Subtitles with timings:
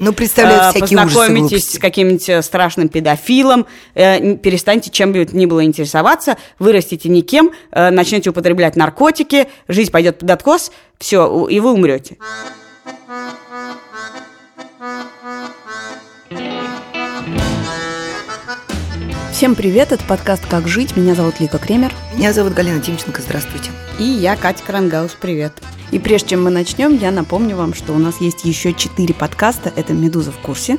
[0.00, 1.76] Ну, представляю, э, всякие ужасы, познакомитесь глупости.
[1.76, 8.30] с каким-нибудь э, страшным педофилом, э, перестаньте чем бы ни было интересоваться, вырастите никем, начнете
[8.30, 12.16] употреблять наркотики, жизнь пойдет под откос, все, и вы умрете.
[19.34, 20.96] Всем привет, это подкаст «Как жить».
[20.96, 21.92] Меня зовут Лика Кремер.
[22.14, 23.72] Меня зовут Галина Тимченко, здравствуйте.
[23.98, 25.60] И я, Катя Крангаус, привет.
[25.90, 29.72] И прежде чем мы начнем, я напомню вам, что у нас есть еще четыре подкаста.
[29.74, 30.78] Это «Медуза в курсе»,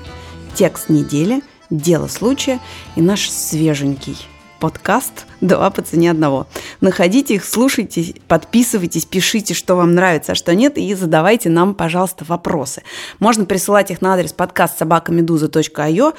[0.54, 2.62] «Текст недели», «Дело случая»
[2.96, 4.16] и наш свеженький
[4.62, 6.48] подкаст «Два по цене одного».
[6.80, 12.24] Находите их, слушайте, подписывайтесь, пишите, что вам нравится, а что нет, и задавайте нам, пожалуйста,
[12.26, 12.84] вопросы.
[13.20, 16.14] Можно присылать их на адрес подкаст собакамедуза.io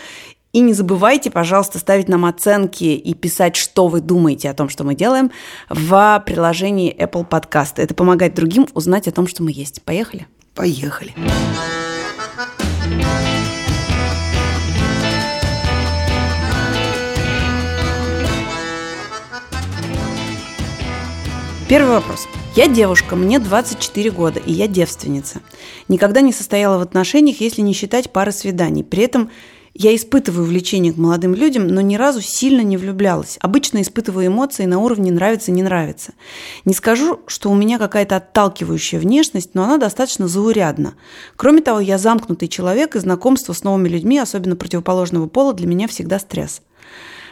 [0.56, 4.84] и не забывайте, пожалуйста, ставить нам оценки и писать, что вы думаете о том, что
[4.84, 5.30] мы делаем,
[5.68, 7.74] в приложении Apple Podcast.
[7.76, 9.82] Это помогает другим узнать о том, что мы есть.
[9.82, 10.26] Поехали?
[10.54, 11.12] Поехали.
[21.68, 22.26] Первый вопрос.
[22.54, 25.42] Я девушка, мне 24 года, и я девственница.
[25.88, 28.82] Никогда не состояла в отношениях, если не считать пары свиданий.
[28.82, 29.30] При этом
[29.78, 33.38] я испытываю влечение к молодым людям, но ни разу сильно не влюблялась.
[33.40, 36.14] Обычно испытываю эмоции на уровне нравится, не нравится.
[36.64, 40.94] Не скажу, что у меня какая-то отталкивающая внешность, но она достаточно заурядна.
[41.36, 45.88] Кроме того, я замкнутый человек, и знакомство с новыми людьми, особенно противоположного пола, для меня
[45.88, 46.62] всегда стресс.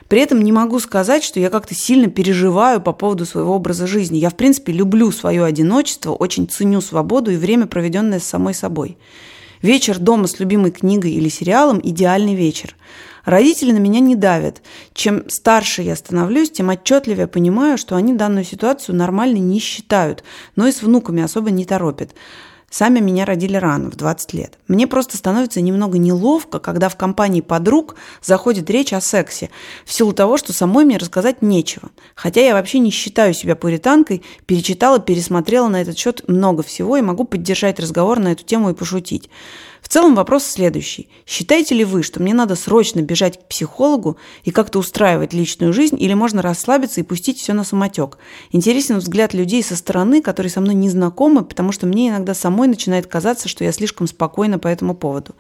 [0.08, 4.19] При этом не могу сказать, что я как-то сильно переживаю по поводу своего образа жизни.
[4.19, 8.98] Я, в принципе, люблю свое одиночество, очень ценю свободу и время, проведенное с самой собой.
[9.65, 12.77] Вечер дома с любимой книгой или сериалом– идеальный вечер.
[13.25, 14.61] Родители на меня не давят.
[14.93, 20.23] Чем старше я становлюсь, тем отчетливее понимаю, что они данную ситуацию нормально не считают,
[20.55, 22.11] но и с внуками особо не торопят.
[22.77, 24.58] Сами меня родили рано, в 20 лет.
[24.67, 29.50] Мне просто становится немного неловко, когда в компании подруг заходит речь о сексе,
[29.84, 31.91] в силу того, что самой мне рассказать нечего.
[32.17, 37.01] Хотя я вообще не считаю себя пуританкой, перечитала, пересмотрела на этот счет много всего и
[37.01, 39.30] могу поддержать разговор на эту тему и пошутить.
[39.84, 41.11] В целом вопрос следующий.
[41.27, 46.00] Считаете ли вы, что мне надо срочно бежать к психологу и как-то устраивать личную жизнь,
[46.00, 48.17] или можно расслабиться и пустить все на самотек?
[48.50, 52.67] Интересен взгляд людей со стороны, которые со мной не знакомы, потому что мне иногда самой
[52.67, 55.34] начинает казаться, что я слишком спокойна по этому поводу.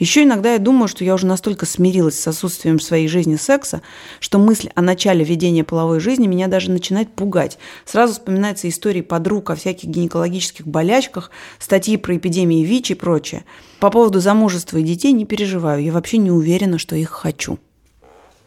[0.00, 3.80] Еще иногда я думаю, что я уже настолько смирилась с отсутствием в своей жизни секса,
[4.18, 7.58] что мысль о начале ведения половой жизни меня даже начинает пугать.
[7.84, 11.30] Сразу вспоминаются истории подруг о всяких гинекологических болячках,
[11.60, 13.44] статьи про эпидемии ВИЧ и прочее.
[13.84, 15.82] По поводу замужества и детей не переживаю.
[15.82, 17.58] Я вообще не уверена, что их хочу.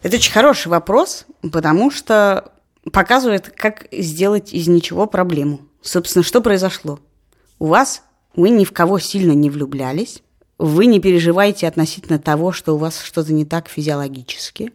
[0.02, 2.50] Это очень хороший вопрос, потому что
[2.90, 5.60] показывает, как сделать из ничего проблему.
[5.80, 6.98] Собственно, что произошло?
[7.60, 8.02] У вас,
[8.34, 10.24] вы ни в кого сильно не влюблялись,
[10.58, 14.72] вы не переживаете относительно того, что у вас что-то не так физиологически,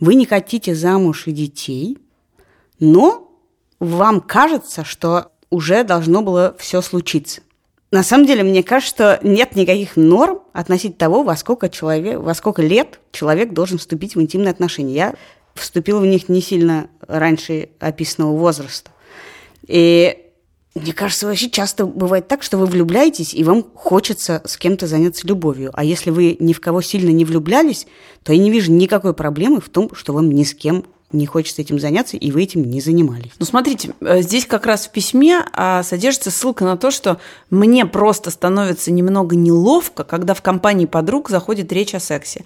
[0.00, 1.98] вы не хотите замуж и детей,
[2.80, 3.30] но
[3.80, 7.42] вам кажется, что уже должно было все случиться.
[7.96, 12.34] На самом деле, мне кажется, что нет никаких норм относительно того, во сколько, человек, во
[12.34, 14.94] сколько лет человек должен вступить в интимные отношения.
[14.94, 15.14] Я
[15.54, 18.90] вступила в них не сильно раньше описанного возраста.
[19.66, 20.14] И
[20.74, 25.26] мне кажется, вообще часто бывает так, что вы влюбляетесь, и вам хочется с кем-то заняться
[25.26, 25.70] любовью.
[25.72, 27.86] А если вы ни в кого сильно не влюблялись,
[28.22, 30.84] то я не вижу никакой проблемы в том, что вам ни с кем
[31.16, 33.32] не хочется этим заняться, и вы этим не занимались.
[33.38, 37.18] Ну, смотрите, э, здесь как раз в письме а, содержится ссылка на то, что
[37.50, 42.44] мне просто становится немного неловко, когда в компании подруг заходит речь о сексе.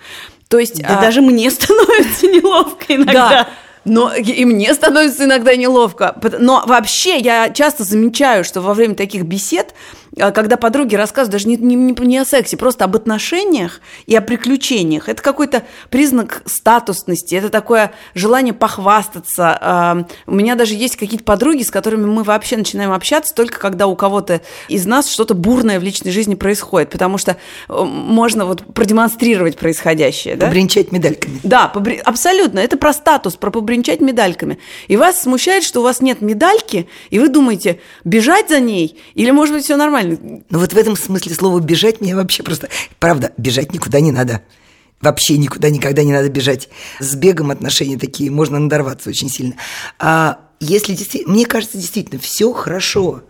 [0.49, 0.83] То есть...
[0.83, 3.29] Да а, даже мне становится неловко иногда.
[3.29, 3.49] Да.
[3.85, 6.15] Но и мне становится иногда неловко.
[6.39, 9.75] Но вообще я часто замечаю, что во время таких бесед,
[10.17, 15.09] когда подруги рассказывают даже не, не, не- о сексе, просто об отношениях и о приключениях,
[15.09, 19.57] это какой-то признак статусности, это такое желание похвастаться.
[19.61, 23.87] А, У меня даже есть какие-то подруги, с которыми мы вообще начинаем общаться только когда
[23.87, 27.37] у кого-то из нас что-то бурное в личной жизни происходит, потому что
[27.69, 30.37] э, можно вот продемонстрировать происходящее.
[30.37, 30.47] Да?
[30.47, 31.39] Побренчать медальками.
[31.43, 32.59] Да, побри- абсолютно.
[32.59, 34.59] Это про статус, про побренчать медальками.
[34.89, 39.31] И вас смущает, что у вас нет медальки, и вы думаете, бежать за ней, или,
[39.31, 40.00] может быть, все нормально.
[40.03, 42.69] Ну вот в этом смысле слова «бежать» мне вообще просто...
[42.99, 44.43] Правда, бежать никуда не надо.
[45.01, 46.69] Вообще никуда никогда не надо бежать.
[46.99, 49.55] С бегом отношения такие, можно надорваться очень сильно.
[49.99, 51.33] А если действительно...
[51.33, 53.23] Мне кажется, действительно, все хорошо.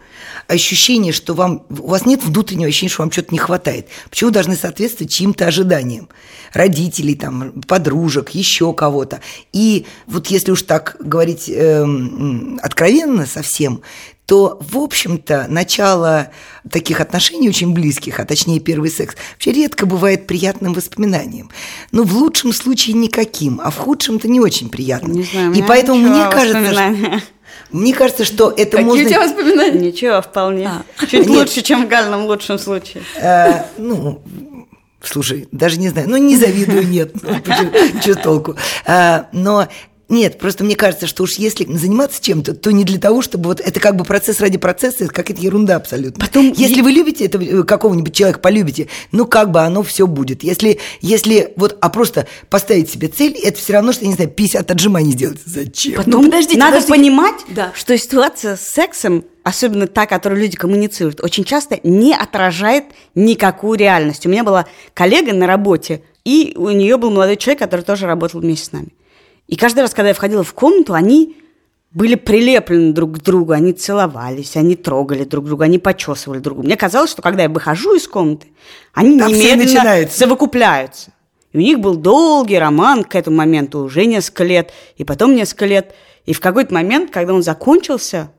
[0.49, 1.64] Ощущение, что вам...
[1.69, 3.87] У вас нет внутреннего ощущения, что вам что-то не хватает.
[4.11, 6.08] Почему вы должны соответствовать чьим-то ожиданиям?
[6.52, 9.20] Родителей, там, подружек, еще кого-то.
[9.52, 13.82] И вот если уж так говорить эм, откровенно совсем,
[14.31, 16.31] что, в общем-то, начало
[16.71, 21.50] таких отношений очень близких, а точнее первый секс, вообще редко бывает приятным воспоминанием.
[21.91, 25.15] Ну, в лучшем случае никаким, а в худшем-то не очень приятным.
[25.15, 27.21] Не знаю, И поэтому мне кажется, что,
[27.73, 29.05] мне кажется, что это Какие можно...
[29.05, 29.81] у тебя воспоминания?
[29.81, 30.69] Ничего, вполне.
[30.69, 30.85] А.
[31.06, 31.29] Чуть Нет.
[31.29, 33.03] лучше, чем в Гальном лучшем случае.
[33.17, 34.23] Э, ну,
[35.03, 38.55] слушай, даже не знаю, ну не завидую, нет, ну, почему- чё толку.
[38.87, 39.67] Э, но
[40.11, 43.61] нет, просто мне кажется, что уж если заниматься чем-то, то не для того, чтобы вот
[43.61, 46.21] это как бы процесс ради процесса, это какая-то ерунда абсолютно.
[46.25, 50.43] Потом если вы любите это, э, какого-нибудь человека, полюбите, ну как бы оно все будет.
[50.43, 54.31] Если, если вот, а просто поставить себе цель, это все равно, что, я не знаю,
[54.31, 55.39] 50 отжиманий сделать.
[55.47, 55.95] Зачем?
[55.95, 56.93] Потом Ну, подождите, надо подождите.
[56.99, 57.73] понимать, Да.
[57.77, 62.85] что ситуация с сексом, особенно та, которую люди коммуницируют, очень часто не отражает
[63.15, 64.27] никакую реальность.
[64.27, 68.41] У меня была коллега на работе, и у нее был молодой человек, который тоже работал
[68.41, 68.89] вместе с нами.
[69.50, 71.37] И каждый раз, когда я входила в комнату, они
[71.91, 76.69] были прилеплены друг к другу, они целовались, они трогали друг друга, они почесывали друг друга.
[76.69, 78.47] Мне казалось, что когда я выхожу из комнаты,
[78.94, 81.12] они Там немедленно совокупляются.
[81.52, 85.67] И у них был долгий роман к этому моменту, уже несколько лет, и потом несколько
[85.67, 85.94] лет.
[86.26, 88.31] И в какой-то момент, когда он закончился,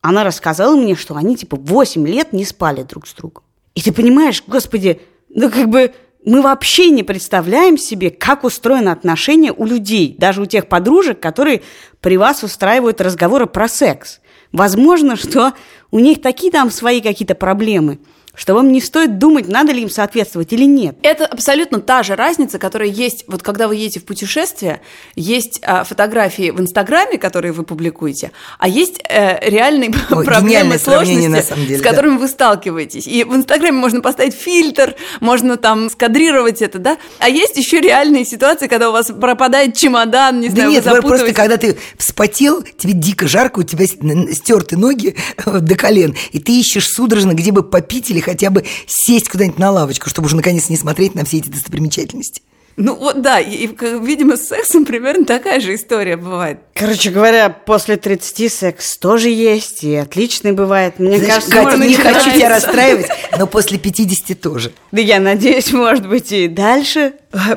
[0.00, 3.44] она рассказала мне, что они типа 8 лет не спали друг с другом.
[3.76, 5.92] И ты понимаешь, господи, ну как бы
[6.28, 11.62] мы вообще не представляем себе, как устроено отношение у людей, даже у тех подружек, которые
[12.02, 14.20] при вас устраивают разговоры про секс.
[14.52, 15.54] Возможно, что
[15.90, 17.98] у них такие там свои какие-то проблемы,
[18.38, 20.96] что вам не стоит думать, надо ли им соответствовать или нет.
[21.02, 24.80] Это абсолютно та же разница, которая есть, вот когда вы едете в путешествие,
[25.16, 31.26] есть а, фотографии в Инстаграме, которые вы публикуете, а есть э, реальные Ой, проблемы, сложности,
[31.26, 31.90] на самом деле, с да.
[31.90, 33.08] которыми вы сталкиваетесь.
[33.08, 36.96] И в Инстаграме можно поставить фильтр, можно там скадрировать это, да?
[37.18, 41.02] А есть еще реальные ситуации, когда у вас пропадает чемодан, не Да знаю, нет, вы
[41.02, 46.52] просто когда ты вспотел, тебе дико жарко, у тебя стерты ноги до колен, и ты
[46.60, 50.68] ищешь судорожно, где бы попить или хотя бы сесть куда-нибудь на лавочку, чтобы уже наконец
[50.68, 52.42] не смотреть на все эти достопримечательности.
[52.76, 56.60] Ну вот да, и, видимо, с сексом примерно такая же история бывает.
[56.74, 61.00] Короче говоря, после 30 секс тоже есть, и отличный бывает.
[61.00, 62.66] Мне Знаешь, кажется, Катя, не не хочу тебя нравится.
[62.68, 63.06] расстраивать,
[63.38, 64.72] но после 50 тоже.
[64.92, 67.14] да я надеюсь, может быть, и дальше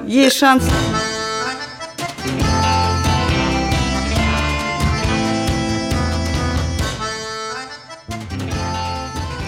[0.08, 0.64] есть шанс.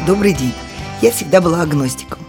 [0.06, 0.54] Добрый день.
[1.04, 2.23] Я всегда была агностиком.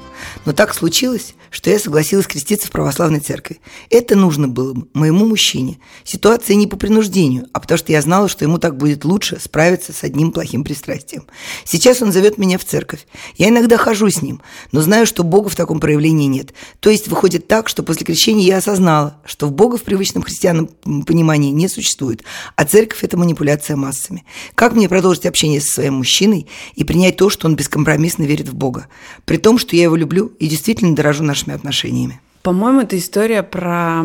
[0.45, 3.61] Но так случилось, что я согласилась креститься в православной церкви.
[3.91, 5.79] Это нужно было моему мужчине.
[6.05, 9.93] Ситуация не по принуждению, а потому что я знала, что ему так будет лучше справиться
[9.93, 11.25] с одним плохим пристрастием.
[11.65, 13.07] Сейчас он зовет меня в церковь.
[13.37, 14.43] Я иногда хожу с ним,
[14.73, 16.53] но знаю, что Бога в таком проявлении нет.
[16.81, 20.69] То есть выходит так, что после крещения я осознала, что в Бога в привычном христианном
[21.07, 22.25] понимании не существует,
[22.57, 24.25] а церковь– это манипуляция массами.
[24.55, 28.55] Как мне продолжить общение со своим мужчиной и принять то, что он бескомпромиссно верит в
[28.55, 28.89] Бога?
[29.25, 32.21] При том, что я его люблю и действительно дорожу нашими отношениями.
[32.43, 34.03] По-моему, это история про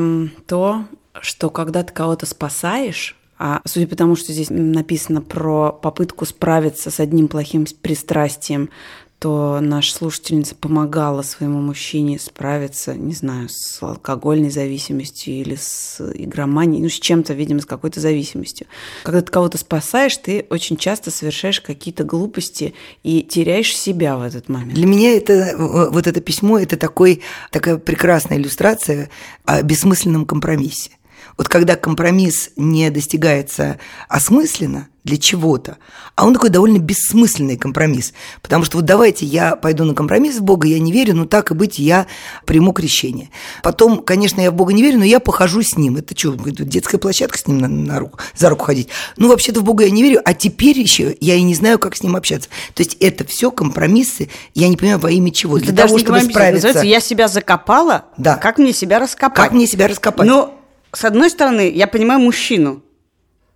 [0.48, 0.86] то,
[1.22, 6.92] что когда ты кого-то спасаешь, а судя по тому, что здесь написано про попытку справиться
[6.92, 8.70] с одним плохим пристрастием,
[9.20, 16.82] то наша слушательница помогала своему мужчине справиться, не знаю, с алкогольной зависимостью или с игроманией,
[16.82, 18.68] ну, с чем-то, видимо, с какой-то зависимостью.
[19.04, 22.74] Когда ты кого-то спасаешь, ты очень часто совершаешь какие-то глупости
[23.04, 24.74] и теряешь себя в этот момент.
[24.74, 29.10] Для меня это, э, вот это письмо, это такой, такая прекрасная иллюстрация
[29.44, 30.92] о бессмысленном компромиссе.
[31.40, 33.80] Вот когда компромисс не достигается
[34.10, 35.78] осмысленно для чего-то,
[36.18, 38.12] а он такой довольно бессмысленный компромисс.
[38.42, 41.52] Потому что вот давайте я пойду на компромисс в Бога, я не верю, но так
[41.52, 42.08] и быть, я
[42.46, 43.30] приму крещение.
[43.64, 45.96] Потом, конечно, я в Бога не верю, но я похожу с ним.
[45.96, 48.90] Это что, детская площадка с ним на, на руку, за руку ходить?
[49.16, 51.96] Ну, вообще-то в Бога я не верю, а теперь еще я и не знаю, как
[51.96, 52.50] с ним общаться.
[52.74, 55.58] То есть это все компромиссы, я не понимаю, во имя чего.
[55.58, 56.82] Для Это даже того, чтобы справиться.
[56.82, 58.36] я себя закопала, Да.
[58.36, 59.38] как мне себя раскопать?
[59.38, 60.28] Как мне себя раскопать?
[60.28, 60.59] Ну,
[60.92, 62.82] с одной стороны, я понимаю мужчину.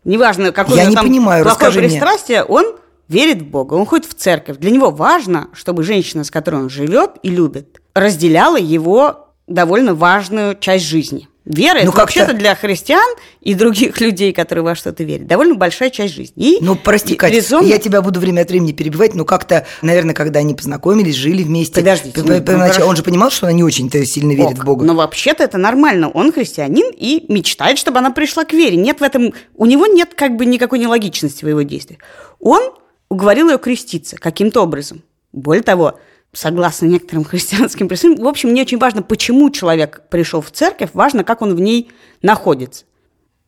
[0.03, 1.89] Неважно, какое Я не там понимаю, плохое расскажи мне.
[1.89, 2.75] пристрастие, он
[3.07, 4.57] верит в Бога, он ходит в церковь.
[4.57, 10.57] Для него важно, чтобы женщина, с которой он живет и любит, разделяла его довольно важную
[10.57, 11.29] часть жизни.
[11.45, 15.89] Вера Ну, это вообще-то для христиан и других людей, которые во что-то верят, довольно большая
[15.89, 16.33] часть жизни.
[16.35, 20.13] И Ну, прости, Катя, резонно- я тебя буду время от времени перебивать, но как-то, наверное,
[20.13, 21.75] когда они познакомились, жили вместе.
[21.75, 22.87] Подождите, ну, ну, значит, хорошо.
[22.87, 24.85] он же понимал, что она не очень-то сильно верит Ок, в Бога.
[24.85, 26.09] Но вообще-то это нормально.
[26.09, 28.77] Он христианин и мечтает, чтобы она пришла к вере.
[28.77, 29.33] Нет в этом...
[29.55, 31.99] У него нет как бы никакой нелогичности в его действиях.
[32.39, 32.71] Он
[33.09, 35.03] уговорил ее креститься каким-то образом.
[35.33, 35.99] Более того,
[36.33, 41.23] согласно некоторым христианским представлениям, в общем, не очень важно, почему человек пришел в церковь, важно,
[41.23, 42.85] как он в ней находится.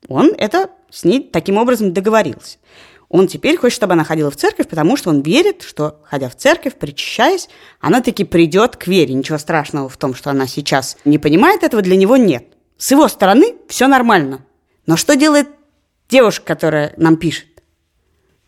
[0.08, 2.58] Он это с ней таким образом договорился.
[3.10, 6.36] Он теперь хочет, чтобы она ходила в церковь, потому что он верит, что, ходя в
[6.36, 7.50] церковь, причащаясь,
[7.80, 9.13] она таки придет к вере.
[9.13, 12.46] Ничего страшного в том, что она сейчас не понимает этого, для него нет.
[12.77, 14.46] С его стороны все нормально.
[14.86, 15.48] Но что делает
[16.10, 17.48] девушка, которая нам пишет?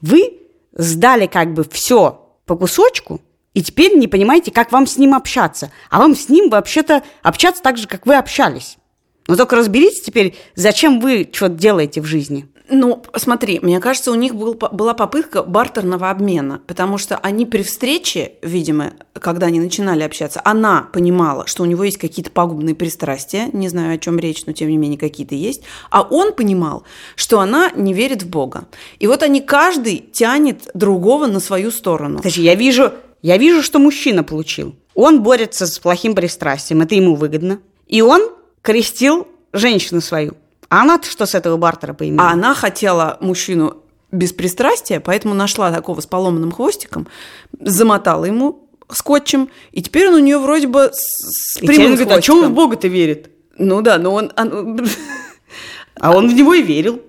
[0.01, 0.39] Вы
[0.73, 3.21] сдали как бы все по кусочку,
[3.57, 5.71] и теперь не понимаете, как вам с ним общаться.
[5.89, 8.77] А вам с ним вообще-то общаться так же, как вы общались.
[9.27, 12.47] Но только разберитесь теперь, зачем вы что-то делаете в жизни.
[12.69, 17.63] Ну, смотри, мне кажется, у них был, была попытка бартерного обмена, потому что они при
[17.63, 23.49] встрече, видимо, когда они начинали общаться, она понимала, что у него есть какие-то пагубные пристрастия,
[23.53, 26.83] не знаю, о чем речь, но тем не менее какие-то есть, а он понимал,
[27.15, 28.65] что она не верит в Бога.
[28.99, 32.19] И вот они каждый тянет другого на свою сторону.
[32.19, 34.75] Значит, я вижу, я вижу, что мужчина получил.
[34.93, 37.59] Он борется с плохим пристрастием, это ему выгодно.
[37.87, 38.29] И он
[38.61, 40.35] крестил женщину свою.
[40.69, 42.29] А она-то что с этого бартера поимела?
[42.29, 43.77] А она хотела мужчину
[44.11, 47.07] без пристрастия, поэтому нашла такого с поломанным хвостиком,
[47.59, 52.21] замотала ему скотчем, и теперь он у нее вроде бы с, с прямым говорит, а
[52.21, 53.29] что он в Бога-то верит?
[53.57, 54.31] Ну да, но он...
[54.35, 54.87] он...
[55.99, 57.01] А он в него и верил.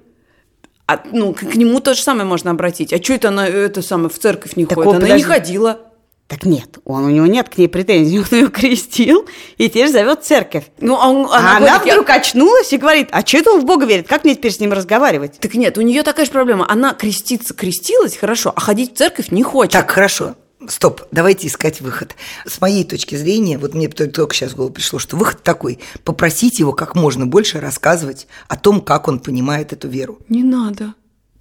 [0.86, 2.94] А, ну, к, к нему то же самое можно обратить.
[2.94, 4.92] А что это она это самое, в церковь не так ходит?
[4.92, 5.16] Она подожди.
[5.18, 5.80] не ходила.
[6.28, 10.24] Так нет, он, у него нет к ней претензий, он ее крестил и теперь зовет
[10.24, 10.64] церковь.
[10.78, 12.16] Ну, а он, она, а она вдруг я...
[12.16, 14.74] очнулась и говорит, а что это он в Бога верит, как мне теперь с ним
[14.74, 15.38] разговаривать?
[15.40, 19.30] Так нет, у нее такая же проблема, она креститься крестилась, хорошо, а ходить в церковь
[19.30, 19.72] не хочет.
[19.72, 20.34] Так, хорошо,
[20.66, 22.16] Стоп, давайте искать выход.
[22.44, 26.58] С моей точки зрения, вот мне только сейчас в голову пришло, что выход такой– попросить
[26.58, 30.18] его как можно больше рассказывать о том, как он понимает эту веру.
[30.28, 30.94] Не надо.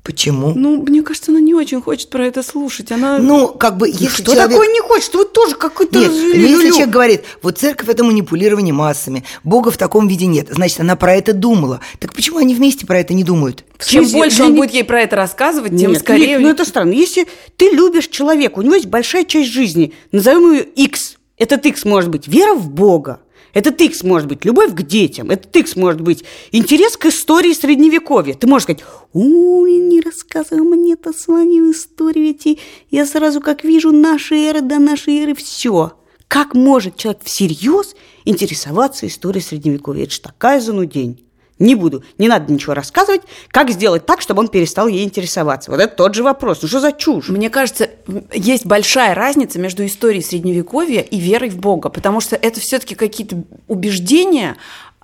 [0.08, 0.54] Почему?
[0.56, 2.94] Ну, мне кажется, она не очень хочет про это слушать.
[2.94, 3.18] Она...
[3.18, 4.52] Ну, как бы, если Что человек...
[4.52, 5.14] такое не хочет?
[5.14, 6.00] Вы тоже какой-то...
[6.00, 10.80] Нет, если человек говорит, вот церковь– это манипулирование массами, Бога в таком виде нет, значит,
[10.80, 11.82] она про это думала.
[12.00, 13.66] Так почему они вместе про это не думают?
[13.86, 16.28] Чем Чем больше он будет ей про это рассказывать, тем нет, скорее...
[16.28, 16.94] Нет, ну, это странно.
[16.94, 21.18] Если ты любишь человека, у него есть большая часть жизни, назовем ее X.
[21.38, 23.20] Этот X может быть вера в Бога,
[23.58, 28.36] этот икс может быть любовь к детям, этот икс может быть интерес к истории Средневековья.
[28.36, 28.84] Ты можешь сказать,
[29.14, 32.60] ой, не рассказывай мне это свою историю, эти,
[32.92, 35.94] я сразу как вижу наши эры до нашей эры, все.
[36.28, 37.96] Как может человек всерьез
[38.26, 40.04] интересоваться историей Средневековья?
[40.04, 41.27] Это же такая занудень.
[41.60, 43.22] Не буду, не надо ничего рассказывать.
[43.50, 45.72] Как сделать так, чтобы он перестал ей интересоваться?
[45.72, 46.62] Вот это тот же вопрос.
[46.62, 47.30] Ну что за чушь?
[47.30, 47.90] Мне кажется,
[48.32, 53.44] есть большая разница между историей Средневековья и верой в Бога, потому что это все-таки какие-то
[53.68, 54.58] убеждения,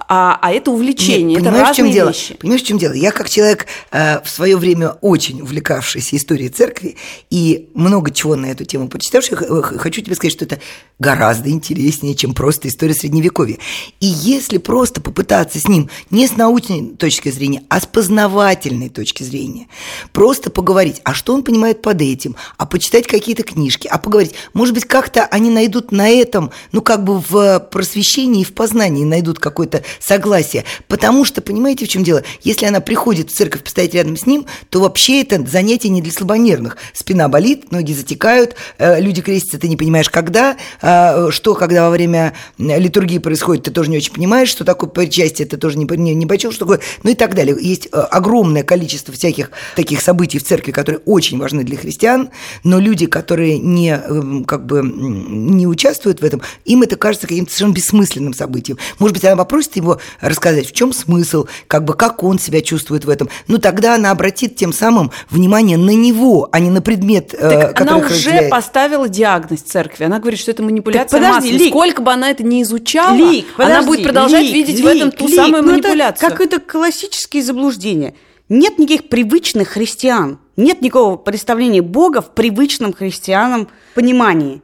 [0.07, 2.09] а, а это увлечение, Нет, это разные в чем дело?
[2.09, 2.35] вещи.
[2.35, 2.93] Понимаешь, в чем дело?
[2.93, 6.97] Я как человек э, в свое время очень увлекавшийся историей церкви
[7.29, 10.59] и много чего на эту тему почитавший, хочу тебе сказать, что это
[10.99, 13.57] гораздо интереснее, чем просто история Средневековья.
[13.99, 19.23] И если просто попытаться с ним не с научной точки зрения, а с познавательной точки
[19.23, 19.67] зрения,
[20.11, 24.73] просто поговорить, а что он понимает под этим, а почитать какие-то книжки, а поговорить, может
[24.73, 29.39] быть, как-то они найдут на этом, ну, как бы в просвещении и в познании найдут
[29.39, 30.65] какой-то согласия.
[30.87, 32.23] Потому что, понимаете, в чем дело?
[32.41, 36.11] Если она приходит в церковь постоять рядом с ним, то вообще это занятие не для
[36.11, 36.77] слабонервных.
[36.93, 41.91] Спина болит, ноги затекают, э, люди крестятся, ты не понимаешь, когда, э, что, когда во
[41.91, 46.13] время литургии происходит, ты тоже не очень понимаешь, что такое причастие, ты тоже не, не,
[46.13, 47.55] не почел, что такое, ну и так далее.
[47.59, 52.29] Есть э, огромное количество всяких таких событий в церкви, которые очень важны для христиан,
[52.63, 57.51] но люди, которые не, эм, как бы, не участвуют в этом, им это кажется каким-то
[57.51, 58.77] совершенно бессмысленным событием.
[58.99, 63.05] Может быть, она попросит его рассказать, в чем смысл, как бы как он себя чувствует
[63.05, 67.33] в этом, ну тогда она обратит тем самым внимание на него, а не на предмет,
[67.33, 68.49] э, так который она уже разделяет.
[68.49, 70.05] поставила диагноз церкви.
[70.05, 71.65] Она говорит, что это манипуляция так, подожди, массами.
[71.65, 71.73] Лик.
[71.73, 74.87] Сколько бы она это ни изучала, Лик, подожди, она будет продолжать Лик, видеть Лик, в
[74.87, 76.27] этом ту Лик, самую ну манипуляцию.
[76.27, 78.15] Это какое-то классические заблуждения.
[78.49, 80.39] Нет никаких привычных христиан.
[80.55, 84.61] Нет никакого представления Бога в привычном христианам понимании.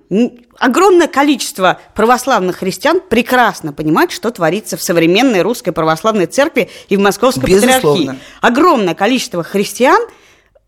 [0.60, 7.00] Огромное количество православных христиан прекрасно понимают, что творится в современной русской православной церкви и в
[7.00, 7.79] московской Безусловно.
[7.79, 8.19] патриархии.
[8.41, 10.01] Огромное количество христиан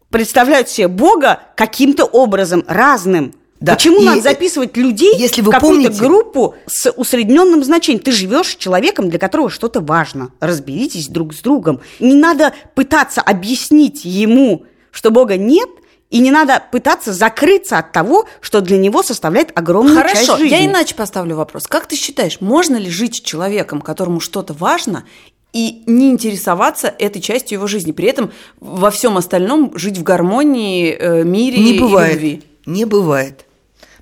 [0.10, 3.34] представляют себе Бога каким-то образом разным.
[3.60, 3.75] Да.
[3.75, 6.04] Почему и надо записывать людей если вы в какую-то помните...
[6.04, 8.04] группу с усредненным значением?
[8.04, 10.32] Ты живешь с человеком, для которого что-то важно.
[10.40, 11.80] Разберитесь друг с другом.
[12.00, 15.69] Не надо пытаться объяснить ему, что Бога нет,
[16.10, 20.55] и не надо пытаться закрыться от того, что для него составляет огромную Хорошо, часть жизни.
[20.55, 21.67] я иначе поставлю вопрос.
[21.67, 25.05] Как ты считаешь, можно ли жить с человеком, которому что-то важно,
[25.53, 30.95] и не интересоваться этой частью его жизни, при этом во всем остальном жить в гармонии,
[30.98, 32.43] э, мире не бывает, и любви?
[32.65, 33.45] Не бывает.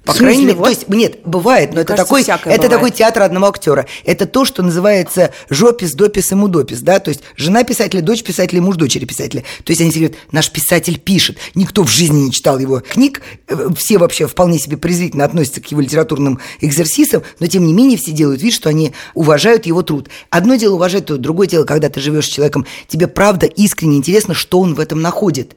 [0.10, 0.64] По смысле, крайней мере, вот?
[0.66, 2.72] то есть, нет, бывает, но это, кажется, такой, это бывает.
[2.72, 3.86] такой театр одного актера.
[4.06, 8.62] Это то, что называется жопис, допис и мудопис, да, то есть жена писателя, дочь писателя,
[8.62, 9.44] муж дочери писателя.
[9.64, 11.38] То есть они все говорят, наш писатель пишет.
[11.56, 15.68] Никто в жизни не читал его книг, Э, все вообще вполне себе презрительно относятся к
[15.68, 20.10] его литературным экзерсисам, но тем не менее все делают вид, что они уважают его труд.
[20.30, 24.34] Одно дело уважать труд, другое дело, когда ты живешь с человеком, тебе правда искренне интересно,
[24.34, 25.56] что он в этом находит.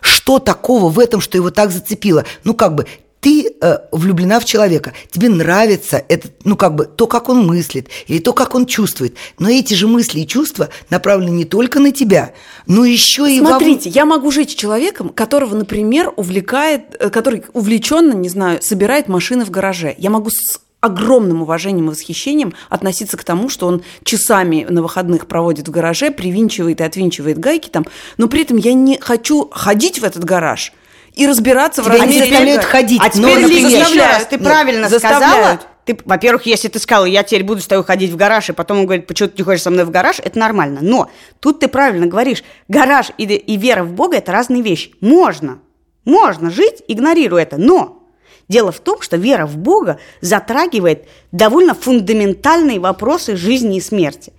[0.00, 2.24] Что такого в этом, что его так зацепило?
[2.44, 2.86] Ну, как бы,
[3.20, 7.88] ты э, влюблена в человека, тебе нравится это, ну, как бы, то, как он мыслит,
[8.06, 9.14] или то, как он чувствует.
[9.38, 12.32] Но эти же мысли и чувства направлены не только на тебя,
[12.66, 17.44] но еще и во- Смотрите, я могу жить с человеком, которого, например, увлекает, э, который
[17.52, 19.94] увлеченно, не знаю, собирает машины в гараже.
[19.98, 25.26] Я могу с огромным уважением и восхищением относиться к тому, что он часами на выходных
[25.26, 27.84] проводит в гараже, привинчивает и отвинчивает гайки там,
[28.16, 30.72] но при этом я не хочу ходить в этот гараж
[31.14, 32.70] и разбираться в Тебя не размере заставляют гаек.
[32.70, 34.28] ходить, А но, теперь, Лиза, например, заставляют.
[34.28, 35.32] ты Нет, правильно заставляют.
[35.34, 35.60] сказала.
[35.86, 38.80] Ты, во-первых, если ты сказала, я теперь буду с тобой ходить в гараж, и потом
[38.80, 40.80] он говорит, почему ты не ходишь со мной в гараж, это нормально.
[40.82, 44.92] Но тут ты правильно говоришь, гараж и, и вера в Бога– это разные вещи.
[45.00, 45.58] Можно,
[46.04, 48.02] можно жить, игнорируя это, но
[48.48, 54.32] дело в том, что вера в Бога затрагивает довольно фундаментальные вопросы жизни и смерти.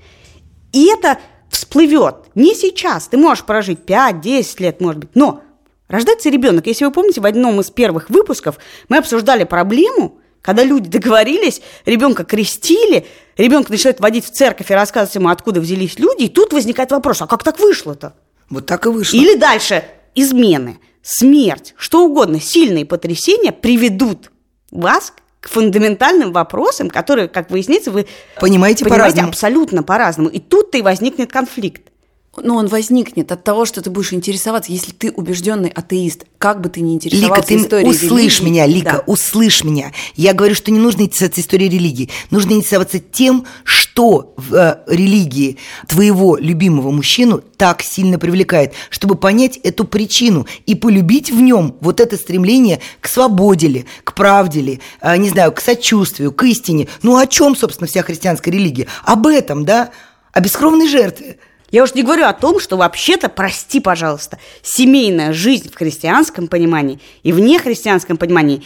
[0.71, 1.17] И это
[1.49, 3.07] всплывет не сейчас.
[3.07, 5.41] Ты можешь прожить 5-10 лет, может быть, но
[5.91, 6.65] рождается ребенок.
[6.67, 8.57] Если вы помните, в одном из первых выпусков
[8.89, 13.05] мы обсуждали проблему, когда люди договорились, ребенка крестили,
[13.37, 17.21] ребенка начинают водить в церковь и рассказывать ему, откуда взялись люди, и тут возникает вопрос,
[17.21, 18.15] а как так вышло-то?
[18.49, 19.15] Вот так и вышло.
[19.17, 19.83] Или дальше
[20.15, 24.31] измены, смерть, что угодно, сильные потрясения приведут
[24.71, 28.07] вас к фундаментальным вопросам, которые, как выяснится, вы
[28.39, 29.29] Понимаете понимаете по-разному.
[29.29, 30.29] абсолютно по-разному.
[30.29, 31.90] И тут-то и возникнет конфликт.
[32.37, 36.69] Но он возникнет от того, что ты будешь интересоваться, если ты убежденный атеист, как бы
[36.69, 38.45] ты ни интересовался Лика, ты историей услышь религии.
[38.45, 39.03] меня, Лика, Да.
[39.05, 39.91] услышь меня.
[40.15, 42.09] Я говорю, что не нужно интересоваться историей религии.
[42.29, 45.57] Нужно интересоваться тем, что в э, религии
[45.89, 51.99] твоего любимого мужчину так сильно привлекает, чтобы понять эту причину и полюбить в нем вот
[51.99, 56.87] это стремление к свободе ли, к правде ли, э, не знаю, к сочувствию, к истине.
[57.03, 58.87] Ну о чем, собственно, вся христианская религия?
[59.03, 59.91] Об этом, да?
[60.31, 61.37] О бескровной жертве.
[61.71, 66.99] Я уж не говорю о том, что вообще-то, прости, пожалуйста, семейная жизнь в христианском понимании
[67.23, 68.63] и в нехристианском понимании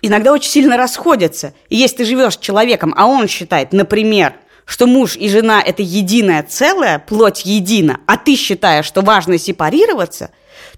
[0.00, 1.52] иногда очень сильно расходятся.
[1.68, 5.82] И если ты живешь с человеком, а он считает, например, что муж и жена– это
[5.82, 10.30] единое целое, плоть едина, а ты считаешь, что важно сепарироваться,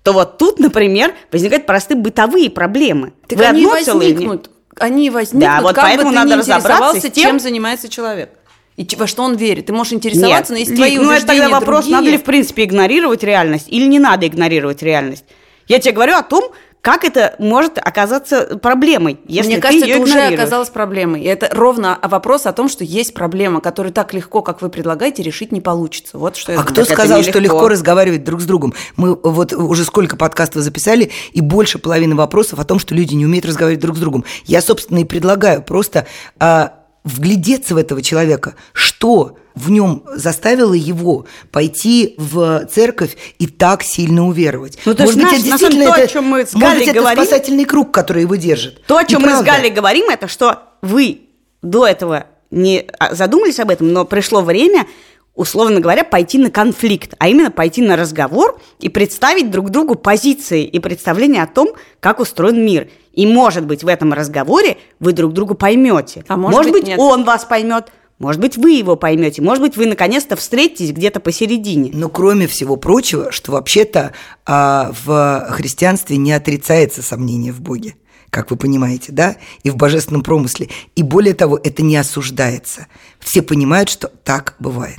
[0.03, 3.13] то вот тут, например, возникают простые бытовые проблемы.
[3.29, 4.51] Так Вы они одно целое возникнут.
[4.77, 7.89] Они возникнут, Да, вот как поэтому бы ты надо разобраться интересовался, с тем- чем занимается
[7.89, 8.31] человек.
[8.77, 9.67] И во что он верит.
[9.67, 12.19] Ты можешь интересоваться, но Нет, если Лик, твои ну это тогда вопрос, другие- надо ли
[12.19, 15.25] в принципе игнорировать реальность или не надо игнорировать реальность.
[15.69, 16.53] Я тебе говорю о том,
[16.85, 21.23] как это может оказаться проблемой, если Мне ты кажется, ее это уже оказалось проблемой.
[21.23, 25.23] И это ровно вопрос о том, что есть проблема, которую так легко, как вы предлагаете,
[25.23, 26.19] решить не получится.
[26.19, 28.75] Вот что я А кто сказал, что легко разговаривать друг с другом?
[28.97, 33.25] Мы вот уже сколько подкастов записали, и больше половины вопросов о том, что люди не
[33.25, 34.25] умеют разговаривать друг с другом.
[34.45, 36.07] Я, собственно, и предлагаю просто
[36.39, 38.55] а, вглядеться в этого человека.
[38.73, 44.79] Что в нем заставило его пойти в церковь и так сильно уверовать?
[44.85, 46.79] Ну, то есть, быть, знаешь, это действительно то, о это- чем мы с может Галей
[46.81, 48.83] быть, это говорим- спасательный круг, который его держит.
[48.87, 49.51] То, о чем мы с Неправда.
[49.53, 51.21] Галей говорим, это что вы
[51.63, 54.87] до этого не а, задумались об этом, но пришло время,
[55.35, 60.65] условно говоря, пойти на конфликт, а именно пойти на разговор и представить друг другу позиции
[60.65, 61.71] и представления о том,
[62.01, 62.89] как устроен мир.
[63.13, 66.25] И, может быть, в этом разговоре вы друг другу поймете.
[66.29, 66.99] А может быть, нет.
[66.99, 71.91] он вас поймет, может быть, вы его поймете, может быть, вы наконец-то встретитесь где-то посередине.
[71.93, 74.13] Но кроме всего прочего, что вообще-то
[74.47, 77.97] а, в христианстве не отрицается сомнение в Боге,
[78.35, 80.69] как вы понимаете, да, и в божественном промысле.
[80.97, 82.89] И более того, это не осуждается.
[83.21, 84.99] Все понимают, что так бывает.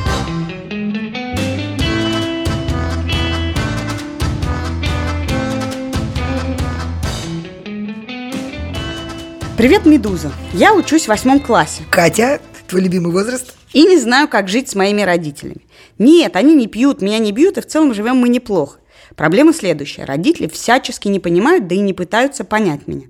[9.57, 10.31] Привет, Медуза.
[10.53, 11.83] Я учусь в восьмом классе.
[11.91, 13.53] Катя, твой любимый возраст?
[13.73, 15.67] И не знаю, как жить с моими родителями.
[15.97, 18.79] Нет, они не пьют, меня не бьют, и в целом живем мы неплохо.
[19.17, 20.05] Проблема следующая.
[20.05, 23.07] Родители всячески не понимают, да и не пытаются понять меня.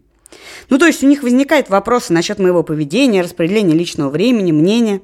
[0.70, 5.02] Ну, то есть у них возникают вопросы насчет моего поведения, распределения личного времени, мнения.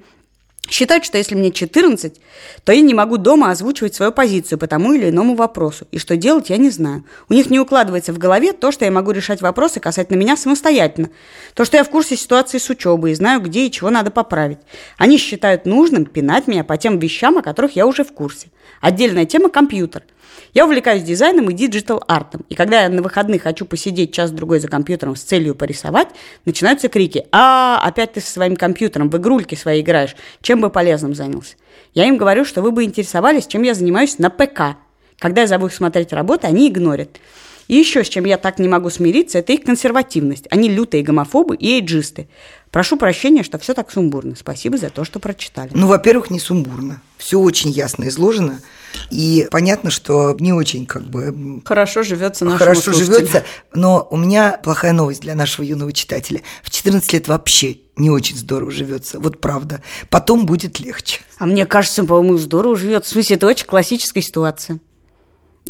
[0.69, 2.21] Считают, что если мне 14,
[2.63, 5.85] то я не могу дома озвучивать свою позицию по тому или иному вопросу.
[5.91, 7.03] И что делать, я не знаю.
[7.27, 11.09] У них не укладывается в голове то, что я могу решать вопросы касательно меня самостоятельно.
[11.55, 14.59] То, что я в курсе ситуации с учебой и знаю, где и чего надо поправить.
[14.97, 18.47] Они считают нужным пинать меня по тем вещам, о которых я уже в курсе.
[18.79, 20.03] Отдельная тема– компьютер–
[20.53, 22.45] Я увлекаюсь дизайном и digital art ом.
[22.49, 26.09] И когда я на выходных хочу посидеть час-другой за компьютером с целью порисовать,
[26.45, 27.25] начинаются крики.
[27.31, 30.15] А, опять ты со своим компьютером в игрульки свои играешь.
[30.41, 31.55] Чем бы полезным занялся?
[31.93, 34.77] Я им говорю, что вы бы интересовались, чем я занимаюсь на ПК.
[35.19, 37.19] Когда я зову их смотреть работы, они игнорят.
[37.67, 40.45] И еще с чем я так не могу смириться, это их консервативность.
[40.49, 42.27] Они лютые гомофобы и эйджисты.
[42.71, 44.35] Прошу прощения, что все так сумбурно.
[44.37, 45.71] Спасибо за то, что прочитали.
[45.73, 47.01] Ну, во-первых, не сумбурно.
[47.17, 48.61] Все очень ясно изложено.
[49.09, 51.61] И понятно, что не очень как бы...
[51.65, 53.15] Хорошо живется нашему Хорошо слушателю.
[53.15, 56.41] живется, но у меня плохая новость для нашего юного читателя.
[56.63, 59.19] В 14 лет вообще не очень здорово живется.
[59.19, 59.81] Вот правда.
[60.09, 61.19] Потом будет легче.
[61.39, 63.05] А мне кажется, по-моему, здорово живет.
[63.05, 64.79] В смысле, это очень классическая ситуация.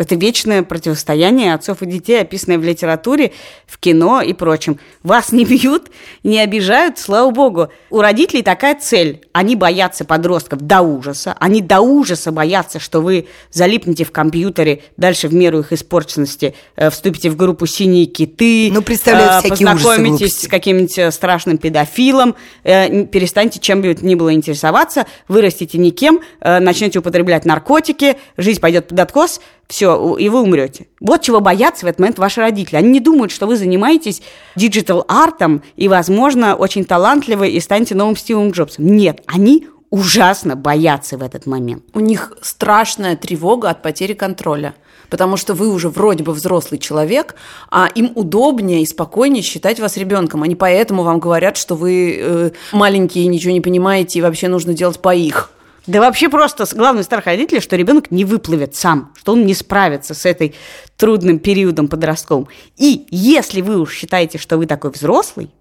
[0.01, 3.33] Это вечное противостояние отцов и детей, описанное в литературе,
[3.67, 4.79] в кино и прочем.
[5.03, 5.91] Вас не бьют,
[6.23, 7.67] не обижают, слава богу.
[7.91, 9.21] У родителей такая цель.
[9.31, 11.35] Они боятся подростков до ужаса.
[11.39, 16.89] Они до ужаса боятся, что вы залипнете в компьютере, дальше в меру их испорченности э,
[16.89, 22.87] вступите в группу «Синие киты», Ну, представляют э, познакомитесь с каким-нибудь э, страшным педофилом, э,
[22.87, 28.99] н- перестаньте чем бы ни было интересоваться, вырастите никем, начнете употреблять наркотики, жизнь пойдет под
[28.99, 30.87] откос, все, и вы умрете.
[30.99, 32.75] Вот чего боятся в этот момент ваши родители.
[32.75, 34.21] Они не думают, что вы занимаетесь
[34.55, 38.85] digital art ом и, возможно, очень талантливы и станете новым Стивом Джобсом.
[38.85, 41.83] Нет, они ужасно боятся в этот момент.
[41.93, 44.73] У них страшная тревога от потери контроля.
[45.09, 47.35] Потому что вы уже вроде бы взрослый человек,
[47.69, 50.41] а им удобнее и спокойнее считать вас ребенком.
[50.41, 54.99] Они поэтому вам говорят, что вы э, маленькие, ничего не понимаете, и вообще нужно делать
[54.99, 55.51] по их.
[55.91, 60.13] Да вообще просто главный страх родителей, что ребенок не выплывет сам, что он не справится
[60.13, 60.55] с этой
[60.95, 62.47] трудным периодом подростковым.
[62.77, 65.51] И если вы уж считаете, что вы такой взрослый,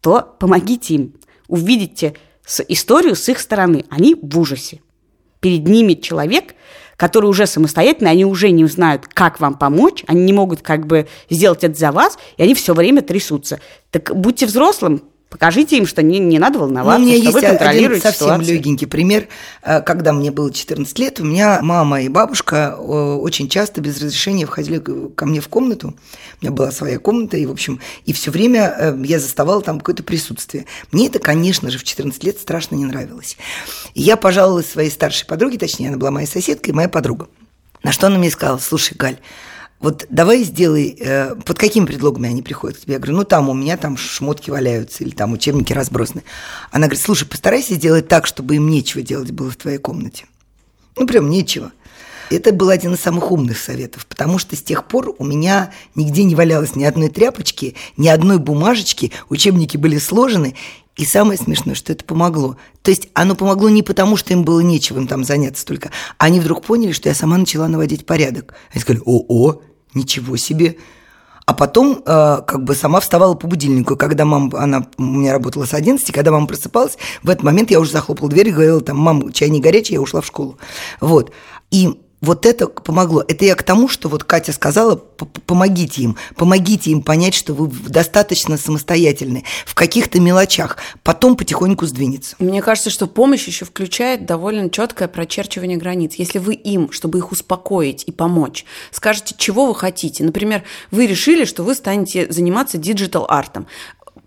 [0.00, 1.14] то помогите им.
[1.46, 2.14] Увидите
[2.44, 3.84] с- историю с их стороны.
[3.88, 4.80] Они в ужасе.
[5.38, 6.56] Перед ними человек,
[6.96, 11.06] который уже самостоятельный, они уже не знают, как вам помочь, они не могут как бы
[11.30, 13.60] сделать это за вас, и они все время трясутся.
[13.92, 17.32] Так будьте взрослым, покажите им, что не, не надо Ну, волноваться, у меня что есть
[17.34, 18.54] вы один контролируете совсем ситуацию.
[18.56, 19.28] легенький пример.
[19.62, 23.96] Э, Когда мне было 14 лет, у меня мама и бабушка э, очень часто без
[24.02, 24.82] разрешения входили
[25.14, 25.94] ко мне в комнату.
[26.40, 29.78] У меня была своя комната, и, в общем, и все время э, я заставала там
[29.78, 30.66] какое-то присутствие.
[30.92, 33.36] Мне это, конечно же, в 14 лет страшно не нравилось.
[33.94, 37.28] И я пожаловалась своей старшей подруге, точнее, она была моей соседкой, моя подруга.
[37.82, 39.18] На что она мне сказала, слушай, Галь,
[39.80, 42.94] вот давай сделай, э, под какими предлогами они приходят к тебе?
[42.94, 46.24] Я говорю, ну там у меня там шмотки валяются или там учебники разбросаны.
[46.72, 50.26] Она говорит, слушай, постарайся сделать так, чтобы им нечего делать было в твоей комнате.
[50.96, 51.70] Ну прям нечего.
[52.30, 56.24] Это был один из самых умных советов, потому что с тех пор у меня нигде
[56.24, 60.54] не валялось ни одной тряпочки, ни одной бумажечки, учебники были сложены,
[60.96, 62.56] и самое смешное, что это помогло.
[62.82, 66.40] То есть оно помогло не потому, что им было нечего им там заняться только, они
[66.40, 68.54] вдруг поняли, что я сама начала наводить порядок.
[68.72, 69.62] Они сказали, о-о,
[69.94, 70.76] ничего себе.
[71.46, 73.96] А потом э, как бы сама вставала по будильнику.
[73.96, 77.80] Когда мама, она у меня работала с 11, когда мама просыпалась, в этот момент я
[77.80, 80.58] уже захлопала дверь и говорила, там, мам, чай не горячий, я ушла в школу.
[81.00, 81.32] Вот.
[81.70, 83.24] И вот это помогло.
[83.26, 87.68] Это я к тому, что вот Катя сказала, помогите им, помогите им понять, что вы
[87.68, 90.78] достаточно самостоятельны в каких-то мелочах.
[91.02, 92.36] Потом потихоньку сдвинется.
[92.38, 96.14] Мне кажется, что помощь еще включает довольно четкое прочерчивание границ.
[96.16, 100.24] Если вы им, чтобы их успокоить и помочь, скажете, чего вы хотите.
[100.24, 103.66] Например, вы решили, что вы станете заниматься digital art ом.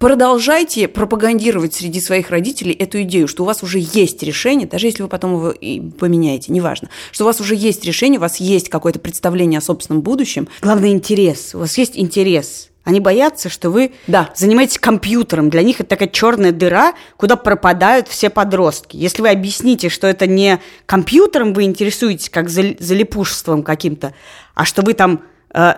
[0.02, 5.04] Продолжайте пропагандировать среди своих родителей эту идею, что у вас уже есть решение, даже если
[5.04, 8.68] вы потом его и поменяете, неважно, что у вас уже есть решение, у вас есть
[8.70, 10.48] какое-то представление о собственном будущем.
[10.64, 11.54] Главное интерес.
[11.54, 12.70] У вас есть интерес.
[12.84, 14.32] Они боятся, что вы Да.
[14.36, 15.52] занимаетесь компьютером.
[15.52, 18.98] Для них это такая черная дыра, куда пропадают все подростки.
[18.98, 24.16] Если вы объясните, что это не компьютером вы интересуетесь, как зал- залипушеством каким-то,
[24.56, 25.22] а что вы там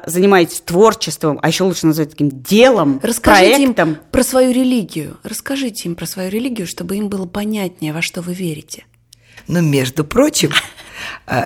[0.05, 3.89] занимаетесь творчеством, а еще лучше назвать таким делом, Расскажите проектом.
[3.89, 5.17] им про свою религию.
[5.23, 8.85] Расскажите им про свою религию, чтобы им было понятнее, во что вы верите.
[9.47, 10.51] Но, между прочим,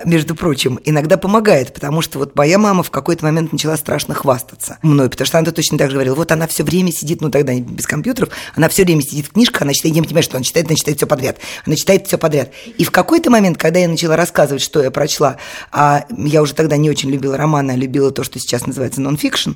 [0.04, 4.78] между прочим, иногда помогает, потому что вот моя мама в какой-то момент начала страшно хвастаться
[4.82, 7.54] мной, потому что она точно так же говорила, вот она все время сидит, ну тогда
[7.54, 10.44] без компьютеров, она все время сидит в книжках, она читает, я не понимаю, что она
[10.44, 12.50] читает, она читает все подряд, она читает все подряд.
[12.76, 15.36] И в какой-то момент, когда я начала рассказывать, что я прочла,
[15.72, 19.52] а я уже тогда не очень любила романы, а любила то, что сейчас называется нон-фикшн,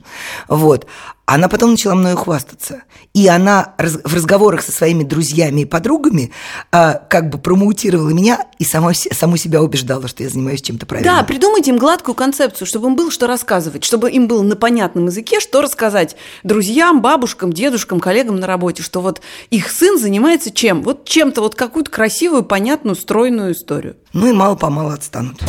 [0.48, 0.87] вот,
[1.35, 2.83] она потом начала мною хвастаться.
[3.14, 6.31] И она в разговорах со своими друзьями и подругами
[6.71, 11.16] а, как бы промоутировала меня и сама, саму себя убеждала, что я занимаюсь чем-то правильным.
[11.16, 15.07] Да, придумайте им гладкую концепцию, чтобы им было что рассказывать, чтобы им было на понятном
[15.07, 20.83] языке, что рассказать друзьям, бабушкам, дедушкам, коллегам на работе, что вот их сын занимается чем?
[20.83, 23.97] Вот чем-то, вот какую-то красивую, понятную, стройную историю.
[24.12, 25.40] Ну и мало-помалу отстанут.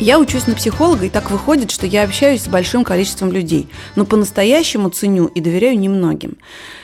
[0.00, 4.06] Я учусь на психолога, и так выходит, что я общаюсь с большим количеством людей, но
[4.06, 6.38] по-настоящему ценю и доверяю немногим.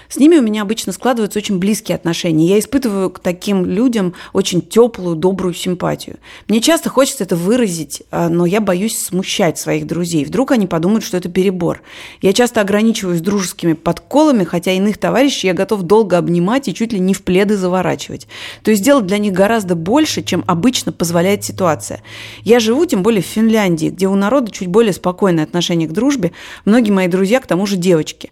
[0.09, 2.47] С ними у меня обычно складываются очень близкие отношения.
[2.47, 6.17] Я испытываю к таким людям очень теплую, добрую симпатию.
[6.49, 10.25] Мне часто хочется это выразить, а, но я боюсь смущать своих друзей.
[10.25, 11.83] Вдруг они подумают, что это перебор.
[12.23, 17.01] Я часто ограничиваюсь дружескими подколами, хотя иных товарищей я готов долго обнимать и чуть ли
[17.01, 18.29] не в пледы заворачивать.
[18.63, 22.03] То есть сделать для них гораздо больше, чем обычно позволяет ситуация.
[22.43, 26.33] Я живу, тем более в Финляндии, где у народа чуть более спокойное отношение к дружбе.
[26.65, 28.31] Многие мои друзья, к тому же, девочки.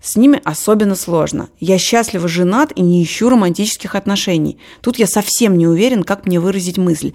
[0.00, 1.48] С ними особенно сложно сложно.
[1.60, 4.58] Я счастливо женат и не ищу романтических отношений.
[4.82, 7.12] Тут я совсем не уверен, как мне выразить мысль.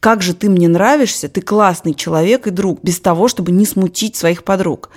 [0.00, 4.16] Как же ты мне нравишься, ты классный человек и друг, без того, чтобы не смутить
[4.16, 4.88] своих подруг.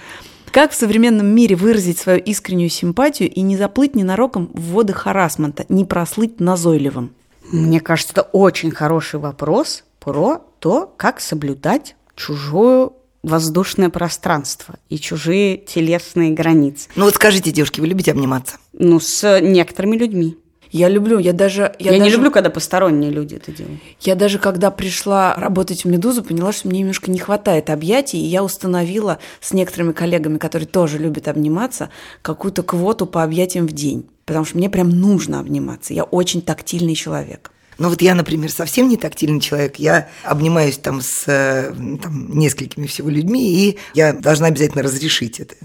[0.52, 5.66] Как в современном мире выразить свою искреннюю симпатию и не заплыть ненароком в воды харасмента,
[5.68, 7.12] не прослыть назойливым?
[7.52, 12.94] Мне кажется, это очень хороший вопрос про то, как соблюдать чужую
[13.26, 16.90] воздушное пространство и чужие телесные границы.
[16.96, 18.58] Ну вот скажите, девушки, вы любите обниматься?
[18.74, 20.38] Ну, с некоторыми людьми.
[20.72, 21.74] Я люблю, я даже...
[21.80, 23.80] Я, я даже, не люблю, когда посторонние люди это делают.
[24.02, 28.26] Я даже, когда пришла работать в «Медузу», поняла, что мне немножко не хватает объятий, и
[28.26, 31.90] я установила с некоторыми коллегами, которые тоже любят обниматься,
[32.22, 34.10] какую-то квоту по объятиям в день.
[34.26, 35.94] Потому что мне прям нужно обниматься.
[35.94, 37.52] Я очень тактильный человек.
[37.78, 39.76] Ну вот я, например, совсем не тактильный человек.
[39.78, 45.56] Я обнимаюсь там с э, там, несколькими всего людьми, и я должна обязательно разрешить это.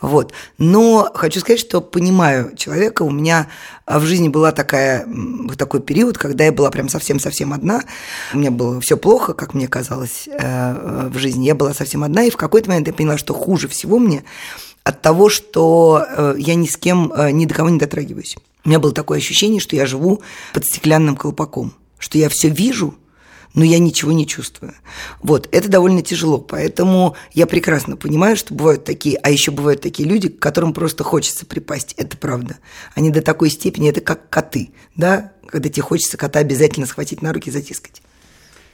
[0.00, 0.32] Вот.
[0.58, 3.02] Но хочу сказать, что понимаю человека.
[3.02, 3.48] У меня
[3.86, 5.06] в жизни была такая,
[5.56, 7.82] такой период, когда я была прям совсем-совсем одна.
[8.32, 11.46] У меня было все плохо, как мне казалось, э, в жизни.
[11.46, 14.22] Я была совсем одна, и в какой-то момент я поняла, что хуже всего мне
[14.84, 18.36] от того, что э, я ни с кем, ни до кого не дотрагиваюсь.
[18.66, 22.96] У меня было такое ощущение, что я живу под стеклянным колпаком, что я все вижу,
[23.54, 24.74] но я ничего не чувствую.
[25.22, 30.08] Вот, это довольно тяжело, поэтому я прекрасно понимаю, что бывают такие, а еще бывают такие
[30.08, 32.58] люди, к которым просто хочется припасть, это правда.
[32.96, 37.32] Они до такой степени, это как коты, да, когда тебе хочется кота обязательно схватить на
[37.32, 38.02] руки и затискать.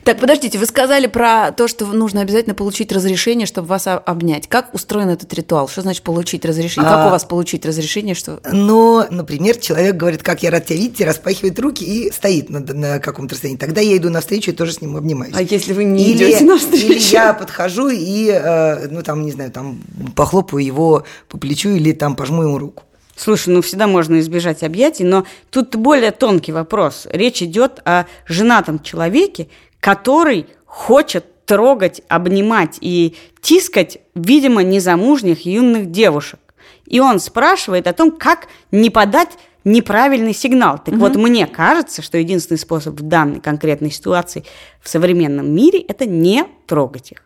[0.05, 4.49] Так, подождите, вы сказали про то, что нужно обязательно получить разрешение, чтобы вас обнять.
[4.49, 5.69] Как устроен этот ритуал?
[5.69, 6.91] Что значит получить разрешение?
[6.91, 8.15] Как а, у вас получить разрешение?
[8.15, 8.41] Что...
[8.51, 12.99] Ну, например, человек говорит, как я рад тебя видеть, распахивает руки и стоит на, на
[12.99, 13.59] каком-то расстоянии.
[13.59, 15.35] Тогда я иду навстречу и тоже с ним обнимаюсь.
[15.37, 16.87] А если вы не или, идете навстречу?
[16.87, 19.83] Или я подхожу и, э, ну, там, не знаю, там,
[20.17, 22.83] похлопаю его по плечу или там пожму ему руку.
[23.15, 27.07] Слушай, ну всегда можно избежать объятий, но тут более тонкий вопрос.
[27.11, 29.49] Речь идет о женатом человеке,
[29.83, 36.39] который хочет трогать, обнимать и тискать, видимо, незамужних юных девушек.
[36.87, 39.31] И он спрашивает о том, как не подать
[39.65, 40.79] неправильный сигнал.
[40.79, 41.01] Так угу.
[41.01, 44.45] вот, мне кажется, что единственный способ в данной конкретной ситуации
[44.81, 47.25] в современном мире– это не трогать их.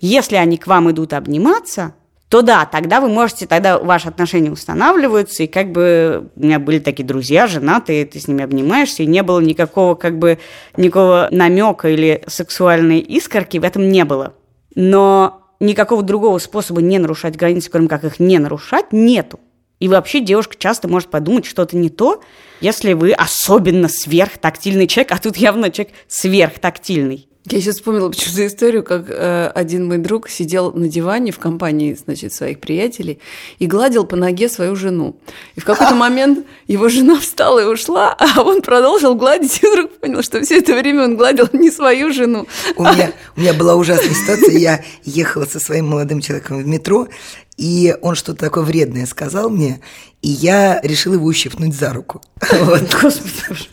[0.00, 1.94] Если они к вам идут обниматься,
[2.32, 6.78] то да, тогда вы можете, тогда ваши отношения устанавливаются, и как бы у меня были
[6.78, 10.38] такие друзья, женатые, ты с ними обнимаешься, и не было никакого как бы
[10.78, 14.32] никакого намека или сексуальной искорки, в этом не было.
[14.74, 19.38] Но никакого другого способа не нарушать границы, кроме как их не нарушать, нету.
[19.78, 22.22] И вообще девушка часто может подумать что-то не то,
[22.62, 27.28] если вы особенно сверхтактильный человек, а тут явно человек сверхтактильный.
[27.44, 31.94] Я сейчас вспомнила почему-то историю, как э, один мой друг сидел на диване в компании,
[31.94, 33.18] значит, своих приятелей
[33.58, 35.16] и гладил по ноге свою жену.
[35.56, 39.90] И в какой-то момент его жена встала и ушла, а он продолжил гладить и вдруг
[39.98, 42.46] понял, что все это время он гладил не свою жену.
[42.76, 44.56] У меня, у меня была ужасная ситуация.
[44.56, 47.08] Я ехала со своим молодым человеком в метро,
[47.56, 49.80] и он что-то такое вредное сказал мне,
[50.22, 52.22] и я решила его ущипнуть за руку.
[52.50, 52.82] Вот.
[53.02, 53.68] Господи.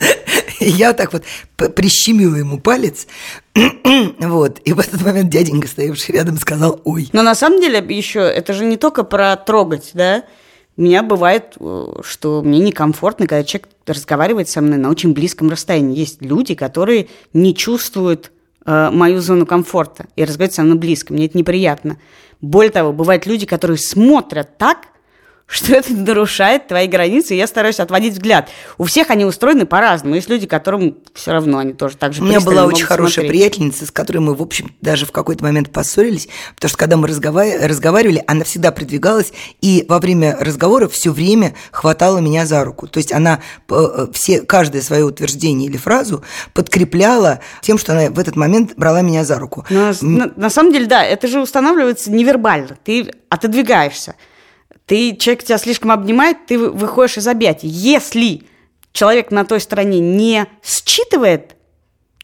[0.78, 1.24] Я так вот
[1.56, 3.06] прищемила ему палец,
[4.18, 7.08] вот, и в этот момент дяденька, стоявший рядом, сказал «Ой».
[7.12, 10.24] Но на самом деле еще это же не только про трогать, да?
[10.76, 15.50] У меня бывает, э, что мне некомфортно, когда человек разговаривает со мной на очень близком
[15.50, 15.98] расстоянии.
[15.98, 18.30] Есть люди, которые не чувствуют
[18.64, 21.12] э, мою зону комфорта и разговаривают со мной близко.
[21.12, 21.98] Мне это неприятно.
[22.40, 24.88] Более того, бывают люди, которые смотрят так,
[25.50, 28.48] что это нарушает твои границы, и я стараюсь отводить взгляд.
[28.78, 30.14] У всех они устроены по-разному.
[30.14, 33.30] Есть люди, которым все равно они тоже так же У меня была очень хорошая смотреть.
[33.30, 37.08] приятельница, с которой мы, в общем, даже в какой-то момент поссорились, потому что когда мы
[37.08, 42.86] разговаривали, разговаривали, она всегда придвигалась, и во время разговора все время хватала меня за руку.
[42.86, 46.22] То есть она э, все, каждое свое утверждение или фразу
[46.54, 49.66] подкрепляла тем, что она в этот момент брала меня за руку.
[49.68, 52.78] Но, на, на самом деле, да, это же устанавливается невербально.
[52.84, 54.14] Ты отодвигаешься
[54.90, 57.68] ты, человек тебя слишком обнимает, ты выходишь из объятий.
[57.68, 58.42] Если
[58.90, 61.54] человек на той стороне не считывает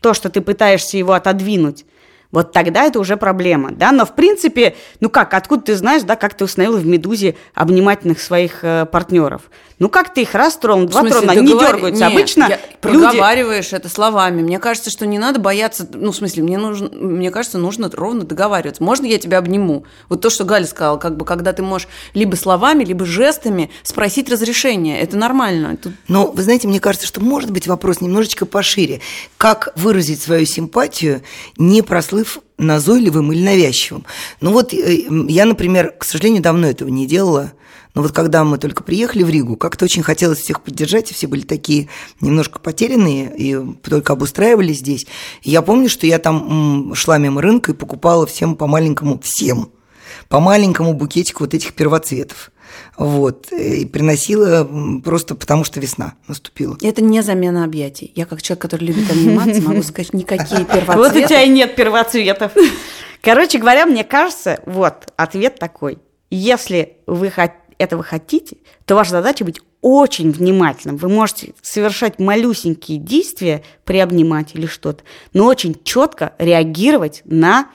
[0.01, 1.85] то, что ты пытаешься его отодвинуть,
[2.33, 6.17] вот тогда это уже проблема, да, но в принципе, ну как, откуда ты знаешь, да,
[6.17, 9.43] как ты установила в «Медузе» обнимательных своих э, партнеров?
[9.79, 12.05] Ну как ты их раз тронул, два тронул, они не дергаются.
[12.05, 12.63] Нет, Обычно я, люди...
[12.81, 14.41] проговариваешь это словами.
[14.41, 18.25] Мне кажется, что не надо бояться, ну в смысле, мне нужно, мне кажется, нужно ровно
[18.25, 18.83] договариваться.
[18.83, 19.85] Можно я тебя обниму?
[20.09, 24.31] Вот то, что Галя сказала, как бы, когда ты можешь либо словами, либо жестами спросить
[24.31, 25.77] разрешение, это нормально.
[25.77, 25.93] Тут...
[26.09, 29.03] Но вы знаете, мне кажется, что может быть вопрос немножечко пошире.
[29.37, 31.23] Как выразить свою симпатию,
[31.59, 34.07] не прослыв назойливым или навязчивым?
[34.41, 37.53] Ну вот э, я, например, к сожалению, давно этого не делала.
[37.97, 41.27] Но вот когда мы только приехали в Ригу, как-то очень хотелось всех поддержать, и все
[41.27, 41.89] были такие
[42.21, 45.07] немножко потерянные и только обустраивались здесь.
[45.43, 49.71] И я помню, что я там шла мимо рынка и покупала всем по маленькому, всем,
[50.29, 52.51] по маленькому букетику вот этих первоцветов.
[52.99, 53.51] Вот.
[53.51, 54.69] И приносила
[55.03, 56.77] просто потому, что весна наступила.
[56.83, 58.13] Это не замена объятий.
[58.15, 60.93] Я как человек, который любит обниматься, могу сказать, никакие первоцветы.
[60.99, 62.53] Вот у тебя и нет первоцветов.
[63.23, 65.99] Короче говоря, мне кажется, вот, ответ такой.
[66.29, 70.97] Если вы хотите этого хотите, то ваша задача быть очень внимательным.
[70.97, 77.69] Вы можете совершать малюсенькие действия, приобнимать или что-то, но очень четко реагировать на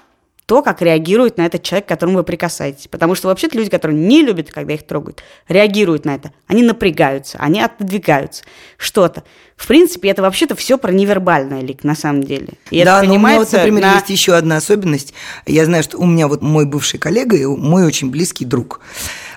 [0.52, 2.90] то, как реагирует на этот человек, к которому вы прикасаетесь.
[2.90, 6.34] Потому что вообще-то люди, которые не любят, когда их трогают, реагируют на это.
[6.46, 8.44] Они напрягаются, они отодвигаются,
[8.76, 9.24] что-то.
[9.56, 12.50] В принципе, это вообще-то все про невербальное лик на самом деле.
[12.70, 13.94] И да, но у меня вот, например, на...
[13.94, 15.14] есть еще одна особенность.
[15.46, 18.82] Я знаю, что у меня вот мой бывший коллега и мой очень близкий друг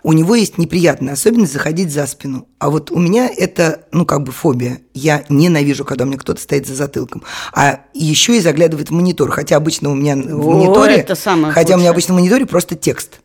[0.04, 2.46] у него есть неприятная особенность заходить за спину.
[2.58, 4.80] А вот у меня это, ну, как бы фобия.
[4.92, 7.22] Я ненавижу, когда у меня кто-то стоит за затылком.
[7.54, 9.30] А еще и заглядывает в монитор.
[9.30, 10.96] Хотя обычно у меня в мониторе...
[10.96, 11.76] это самое хотя худшее.
[11.76, 13.20] у меня обычно в мониторе просто текст.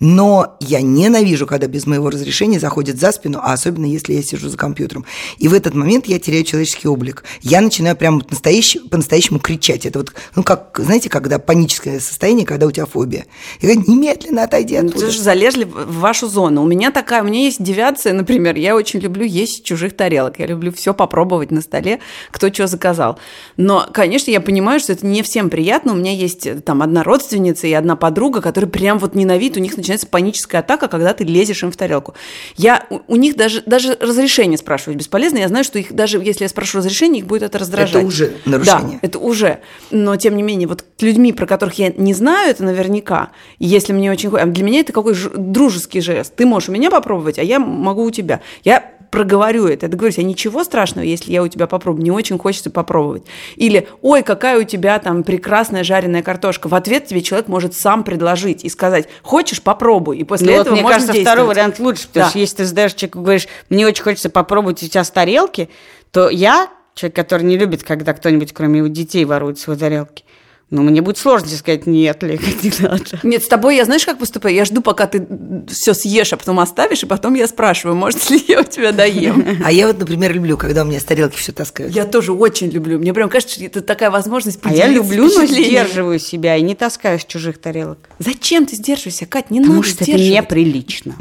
[0.00, 4.48] Но я ненавижу, когда без моего разрешения заходят за спину, а особенно если я сижу
[4.48, 5.04] за компьютером.
[5.38, 7.22] И в этот момент я теряю человеческий облик.
[7.42, 8.78] Я начинаю прям настоящ...
[8.90, 9.84] по-настоящему кричать.
[9.84, 13.26] Это вот, ну, как, знаете, когда паническое состояние, когда у тебя фобия.
[13.60, 15.04] Я говорю, немедленно отойди оттуда.
[15.04, 16.62] Ну, же залезли в вашу зону.
[16.62, 20.38] У меня такая, у меня есть девиация, например, я очень люблю есть чужих тарелок.
[20.38, 23.18] Я люблю все попробовать на столе, кто что заказал.
[23.58, 25.92] Но, конечно, я понимаю, что это не всем приятно.
[25.92, 29.60] У меня есть э, там одна родственница и одна подруга, которые прям вот ненавидят, у
[29.60, 32.14] них начинается начинается паническая атака, когда ты лезешь им в тарелку.
[32.56, 35.38] Я, у, у них даже, даже разрешение спрашивать бесполезно.
[35.38, 37.96] Я знаю, что их даже если я спрошу разрешение, их будет это раздражать.
[37.96, 38.98] Это уже нарушение.
[39.02, 39.60] Да, это уже.
[39.90, 43.30] Но, тем не менее, вот людьми, про которых я не знаю, это наверняка.
[43.58, 44.30] Если мне очень...
[44.30, 46.34] Для меня это какой дружеский жест.
[46.36, 48.40] Ты можешь у меня попробовать, а я могу у тебя.
[48.64, 49.88] Я проговорю это.
[49.88, 52.04] Договорюсь, а ничего страшного, если я у тебя попробую.
[52.04, 53.24] Не очень хочется попробовать.
[53.56, 56.68] Или, ой, какая у тебя там прекрасная жареная картошка.
[56.68, 60.18] В ответ тебе человек может сам предложить и сказать, хочешь, попробуй.
[60.18, 62.30] И после ну, этого вот, мне кажется, второй вариант лучше, потому да.
[62.30, 65.68] что если ты задаешь человеку, говоришь, мне очень хочется попробовать у тебя с тарелки,
[66.12, 70.24] то я, человек, который не любит, когда кто-нибудь, кроме его детей, ворует свои тарелки,
[70.70, 73.18] ну, мне будет сложно сказать, нет, Лика, не надо.
[73.24, 74.54] Нет, с тобой я знаешь, как поступаю?
[74.54, 75.26] Я жду, пока ты
[75.68, 79.58] все съешь, а потом оставишь, и потом я спрашиваю, может ли я у тебя доем.
[79.64, 81.92] А я вот, например, люблю, когда у меня с тарелки все таскают.
[81.92, 83.00] Я тоже очень люблю.
[83.00, 86.76] Мне прям кажется, что это такая возможность А я люблю, но сдерживаю себя и не
[86.76, 87.98] таскаю с чужих тарелок.
[88.20, 89.50] Зачем ты сдерживаешься, Кать?
[89.50, 91.16] Не Потому надо что это неприлично.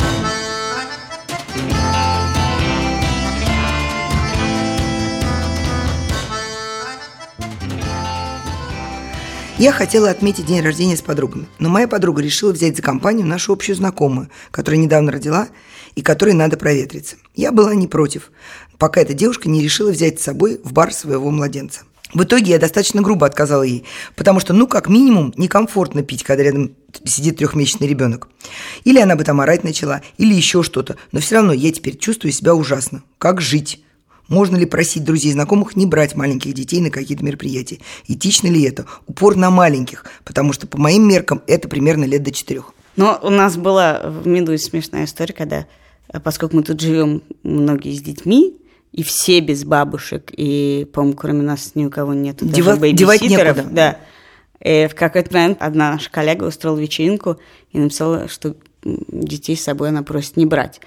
[9.60, 13.52] Я хотела отметить день рождения с подругами, но моя подруга решила взять за компанию нашу
[13.52, 15.50] общую знакомую, которая недавно родила
[15.95, 17.17] и которой надо проветриться.
[17.36, 18.32] Я была не против,
[18.78, 21.82] пока эта девушка не решила взять с собой в бар своего младенца.
[22.13, 23.84] В итоге я достаточно грубо отказала ей,
[24.15, 26.72] потому что, ну, как минимум, некомфортно пить, когда рядом
[27.04, 28.30] сидит трехмесячный ребенок.
[28.86, 32.32] Или она бы там орать начала, или еще что-то, но все равно я теперь чувствую
[32.32, 33.04] себя ужасно.
[33.17, 33.84] Как жить?
[34.30, 37.80] Можно ли просить друзей и знакомых не брать маленьких детей на какие-то мероприятия?
[38.08, 38.86] Этично ли это?
[39.08, 42.74] Упор на маленьких, потому что по моим меркам это примерно лет до четырех.
[42.96, 45.68] Но у нас была в Медузе смешная история, когда,
[46.24, 48.56] поскольку мы тут живем многие с детьми,
[48.92, 53.68] и все без бабушек, и, по-моему, кроме нас ни у кого нет Дева- даже некуда.
[53.72, 53.98] Да.
[54.62, 57.38] И в какой-то момент одна наша коллега устроила вечеринку
[57.72, 60.82] и написала, что детей с собой она просит не брать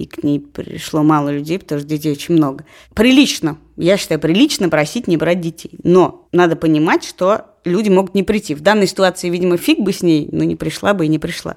[0.00, 2.64] и к ней пришло мало людей, потому что детей очень много.
[2.94, 5.72] Прилично, я считаю, прилично просить не брать детей.
[5.82, 8.54] Но надо понимать, что люди могут не прийти.
[8.54, 11.56] В данной ситуации, видимо, фиг бы с ней, но не пришла бы и не пришла.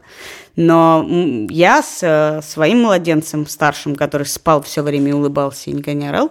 [0.57, 1.07] Но
[1.49, 6.09] я с э, своим младенцем старшим, который спал все время и улыбался и никогда не
[6.09, 6.29] орал,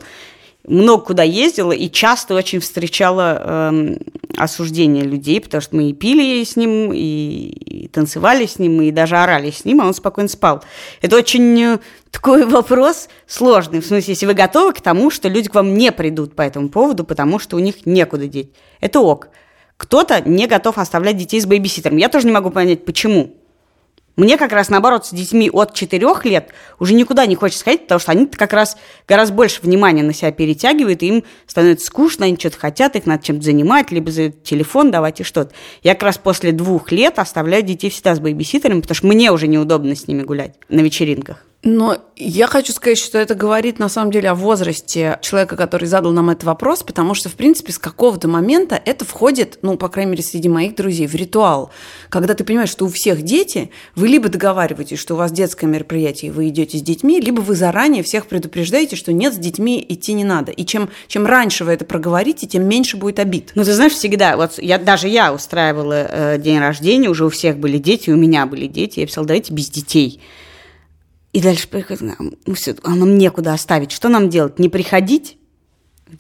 [0.67, 3.97] много куда ездила и часто очень встречала э,
[4.37, 8.91] осуждение людей, потому что мы и пили с ним, и, и танцевали с ним, и
[8.91, 10.63] даже орали с ним, а он спокойно спал.
[11.01, 11.79] Это очень э,
[12.11, 13.81] такой вопрос сложный.
[13.81, 16.69] В смысле, если вы готовы к тому, что люди к вам не придут по этому
[16.69, 18.53] поводу, потому что у них некуда деть.
[18.81, 19.31] Это ок.
[19.77, 21.97] кто-то не готов оставлять детей с бэйбиситером.
[21.97, 23.35] Я тоже не могу понять, почему.
[24.17, 27.99] Мне как раз наоборот с детьми от 4 лет уже никуда не хочется ходить, потому
[27.99, 28.77] что они как раз
[29.09, 33.25] гораздо больше внимания на себя перетягивают, и им становится скучно, они что-то хотят, их надо
[33.25, 35.55] чем-то занимать, либо за телефон давать и что-то.
[35.83, 39.47] Я как раз после двух лет оставляю детей всегда с бэйбиситерами, потому что мне уже
[39.47, 41.47] неудобно с ними гулять на вечеринках.
[41.65, 46.11] Но я хочу сказать, что это говорит на самом деле о возрасте человека, который задал
[46.11, 50.11] нам этот вопрос, потому что, в принципе, с какого-то момента это входит, ну, по крайней
[50.13, 51.71] мере, среди моих друзей, в ритуал.
[52.09, 56.31] Когда ты понимаешь, что у всех дети, вы либо договариваетесь, что у вас детское мероприятие,
[56.31, 60.15] и вы идете с детьми, либо вы заранее всех предупреждаете, что нет, с детьми идти
[60.15, 60.51] не надо.
[60.51, 63.53] И чем, чем раньше вы это проговорите, тем меньше будет обид.
[63.55, 67.59] Ну, ты знаешь, всегда, вот я, даже я устраивала э, день рождения, уже у всех
[67.59, 70.21] были дети, у меня были дети, я писала, давайте без детей.
[71.33, 72.03] И дальше приходит,
[72.47, 73.91] ну, все, а нам некуда оставить.
[73.91, 74.59] Что нам делать?
[74.59, 75.39] Не приходить?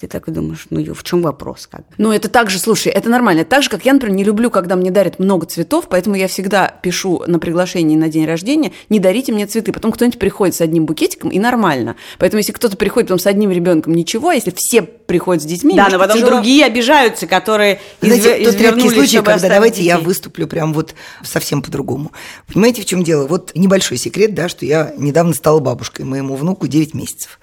[0.01, 1.67] Ты так и думаешь, ну в чем вопрос?
[1.67, 1.83] Как?
[1.99, 3.45] Ну, это так же, слушай, это нормально.
[3.45, 6.67] Так же, как я, например, не люблю, когда мне дарят много цветов, поэтому я всегда
[6.69, 9.71] пишу на приглашении на день рождения, не дарите мне цветы.
[9.71, 11.97] Потом кто-нибудь приходит с одним букетиком, и нормально.
[12.19, 14.83] Поэтому если кто-то приходит потом с одним ребенком, ничего, а если все
[15.13, 16.33] приходят с детьми, да, но потом тяжело.
[16.33, 18.53] другие обижаются, которые Знаете, изв...
[18.53, 19.89] тот редкий случай, когда давайте детей.
[19.89, 22.13] я выступлю прям вот совсем по-другому.
[22.51, 23.27] Понимаете, в чем дело?
[23.27, 27.39] Вот небольшой секрет, да, что я недавно стала бабушкой, моему внуку 9 месяцев.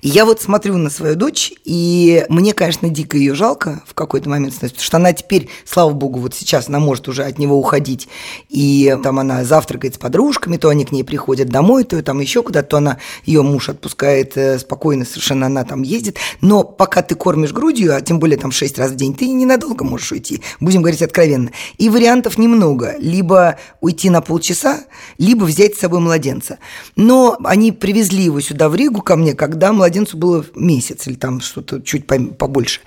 [0.00, 4.30] И я вот смотрю на свою дочь, и мне, конечно, дико ее жалко в какой-то
[4.30, 8.08] момент, потому что она теперь, слава богу, вот сейчас она может уже от него уходить,
[8.48, 12.42] и там она завтракает с подружками, то они к ней приходят домой, то там еще
[12.42, 12.96] куда-то, то она,
[13.26, 18.00] ее муж отпускает э, спокойно, совершенно она там ездит, но пока ты кормишь грудью, а
[18.00, 21.50] тем более там 6 раз в день, ты ненадолго можешь уйти, будем говорить откровенно.
[21.78, 24.84] И вариантов немного, либо уйти на полчаса,
[25.18, 26.58] либо взять с собой младенца.
[26.96, 31.40] Но они привезли его сюда в Ригу ко мне, когда младенцу было месяц или там
[31.40, 32.80] что-то чуть побольше.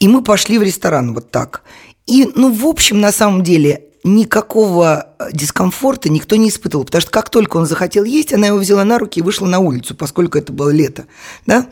[0.00, 1.62] И мы пошли в ресторан вот так.
[2.06, 7.10] И, ну, в общем, на самом деле, никакого э, дискомфорта никто не испытывал, потому что
[7.10, 10.38] как только он захотел есть, она его взяла на руки и вышла на улицу, поскольку
[10.38, 11.06] это было лето.
[11.44, 11.66] Да?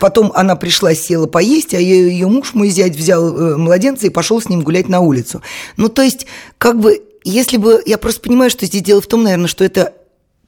[0.00, 4.10] Потом она пришла, села поесть, а ее, ее муж, мой зять, взял э, младенца и
[4.10, 5.42] пошел с ним гулять на улицу.
[5.76, 6.26] Ну, то есть,
[6.58, 9.92] как бы, если бы, я просто понимаю, что здесь дело в том, наверное, что это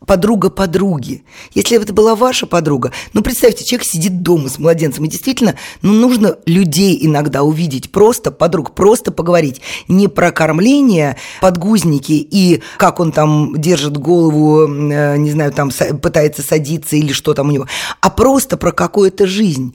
[0.06, 1.24] подруга подруги.
[1.52, 5.92] Если это была ваша подруга, ну, представьте, человек сидит дома с младенцем, и действительно, ну,
[5.92, 9.60] нужно людей иногда увидеть, просто подруг, просто поговорить.
[9.88, 16.42] Не про кормление, подгузники и как он там держит голову, э, не знаю, там пытается
[16.42, 17.66] садиться или что там у него,
[18.00, 19.74] а просто про какую-то жизнь.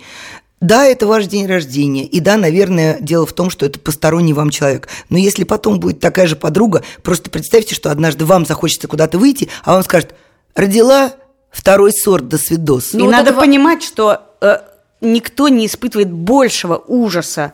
[0.59, 4.49] Да, это ваш день рождения, и да, наверное, дело в том, что это посторонний вам
[4.49, 4.87] человек.
[5.09, 9.49] Но если потом будет такая же подруга, просто представьте, что однажды вам захочется куда-то выйти,
[9.63, 10.15] а он скажет,
[10.55, 11.13] родила
[11.51, 12.93] второй сорт, до свидос.
[12.93, 13.41] Ну, и надо этого...
[13.41, 14.57] понимать, что э,
[15.01, 17.53] никто не испытывает большего ужаса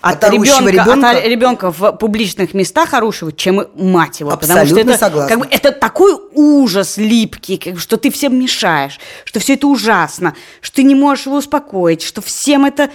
[0.00, 1.10] от, от ребенка, ребенка?
[1.10, 4.30] от ребенка в публичных местах орущего, чем мать его.
[4.30, 5.28] Абсолютно потому что это, согласна.
[5.28, 10.34] Как бы, это такой ужас липкий, как, что ты всем мешаешь, что все это ужасно,
[10.60, 12.90] что ты не можешь его успокоить, что всем это...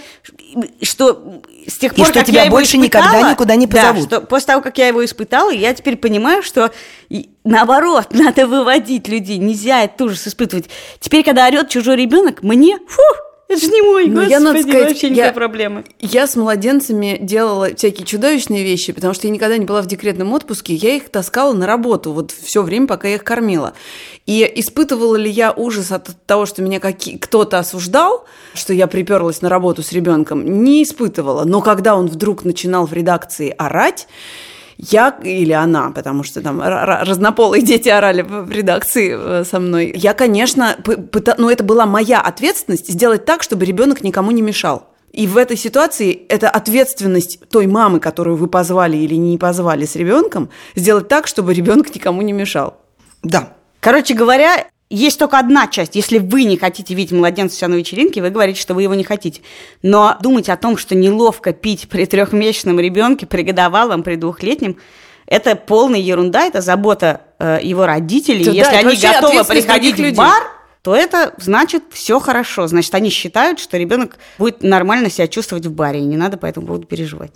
[0.82, 3.66] Что с тех пор, и что как тебя я больше его испытала, никогда никуда не
[3.66, 4.08] позовут.
[4.08, 6.72] Да, что после того, как я его испытала, я теперь понимаю, что
[7.44, 10.70] наоборот, надо выводить людей, нельзя этот ужас испытывать.
[11.00, 13.02] Теперь, когда орет чужой ребенок, мне, фу,
[13.48, 15.84] это же не мой, ну, господи, я, надо сказать, вообще я, проблемы.
[16.00, 20.32] Я с младенцами делала всякие чудовищные вещи, потому что я никогда не была в декретном
[20.32, 23.74] отпуске, я их таскала на работу вот все время, пока я их кормила.
[24.26, 28.24] И испытывала ли я ужас от того, что меня кто-то осуждал,
[28.54, 31.44] что я приперлась на работу с ребенком, не испытывала.
[31.44, 34.08] Но когда он вдруг начинал в редакции орать,
[34.76, 39.92] я или она, потому что там разнополые дети орали в редакции э, со мной.
[39.94, 41.34] Я, конечно, пыта...
[41.38, 44.88] но ну, это была моя ответственность сделать так, чтобы ребенок никому не мешал.
[45.12, 49.94] И в этой ситуации это ответственность той мамы, которую вы позвали или не позвали с
[49.94, 52.78] ребенком, сделать так, чтобы ребенок никому не мешал.
[53.22, 53.54] Да.
[53.78, 55.96] Короче говоря, есть только одна часть.
[55.96, 59.04] Если вы не хотите видеть младенца себя на вечеринке, вы говорите, что вы его не
[59.04, 59.40] хотите.
[59.82, 64.76] Но думать о том, что неловко пить при трехмесячном ребенке, при годовалом, при двухлетнем,
[65.26, 68.44] это полная ерунда, это забота э, его родителей.
[68.44, 70.42] Да, Если они готовы приходить в бар,
[70.84, 72.66] то это значит все хорошо.
[72.66, 76.44] Значит, они считают, что ребенок будет нормально себя чувствовать в баре, и не надо по
[76.44, 77.32] этому поводу переживать.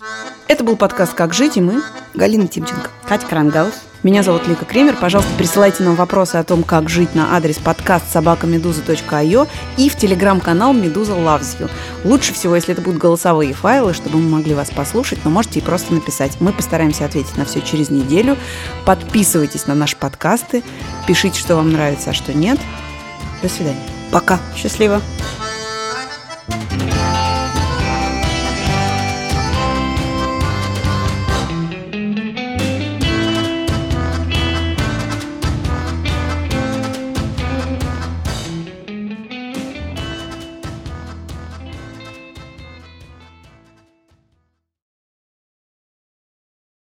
[0.47, 1.81] Это был подкаст «Как жить» и мы,
[2.13, 3.73] Галина Тимченко, Катя Крангаус.
[4.03, 4.95] Меня зовут Лика Кремер.
[5.01, 9.47] Пожалуйста, присылайте нам вопросы о том, как жить на адрес подкаст собакамедуза.io
[9.77, 11.71] и в телеграм-канал Медуза Loves You.
[12.05, 15.63] Лучше всего, если это будут голосовые файлы, чтобы мы могли вас послушать, но можете и
[15.63, 16.37] просто написать.
[16.39, 18.37] Мы постараемся ответить на все через неделю.
[18.85, 20.63] Подписывайтесь на наши подкасты,
[21.07, 22.59] пишите, что вам нравится, а что нет.
[23.41, 23.87] До свидания.
[24.11, 24.39] Пока.
[24.55, 25.01] Счастливо.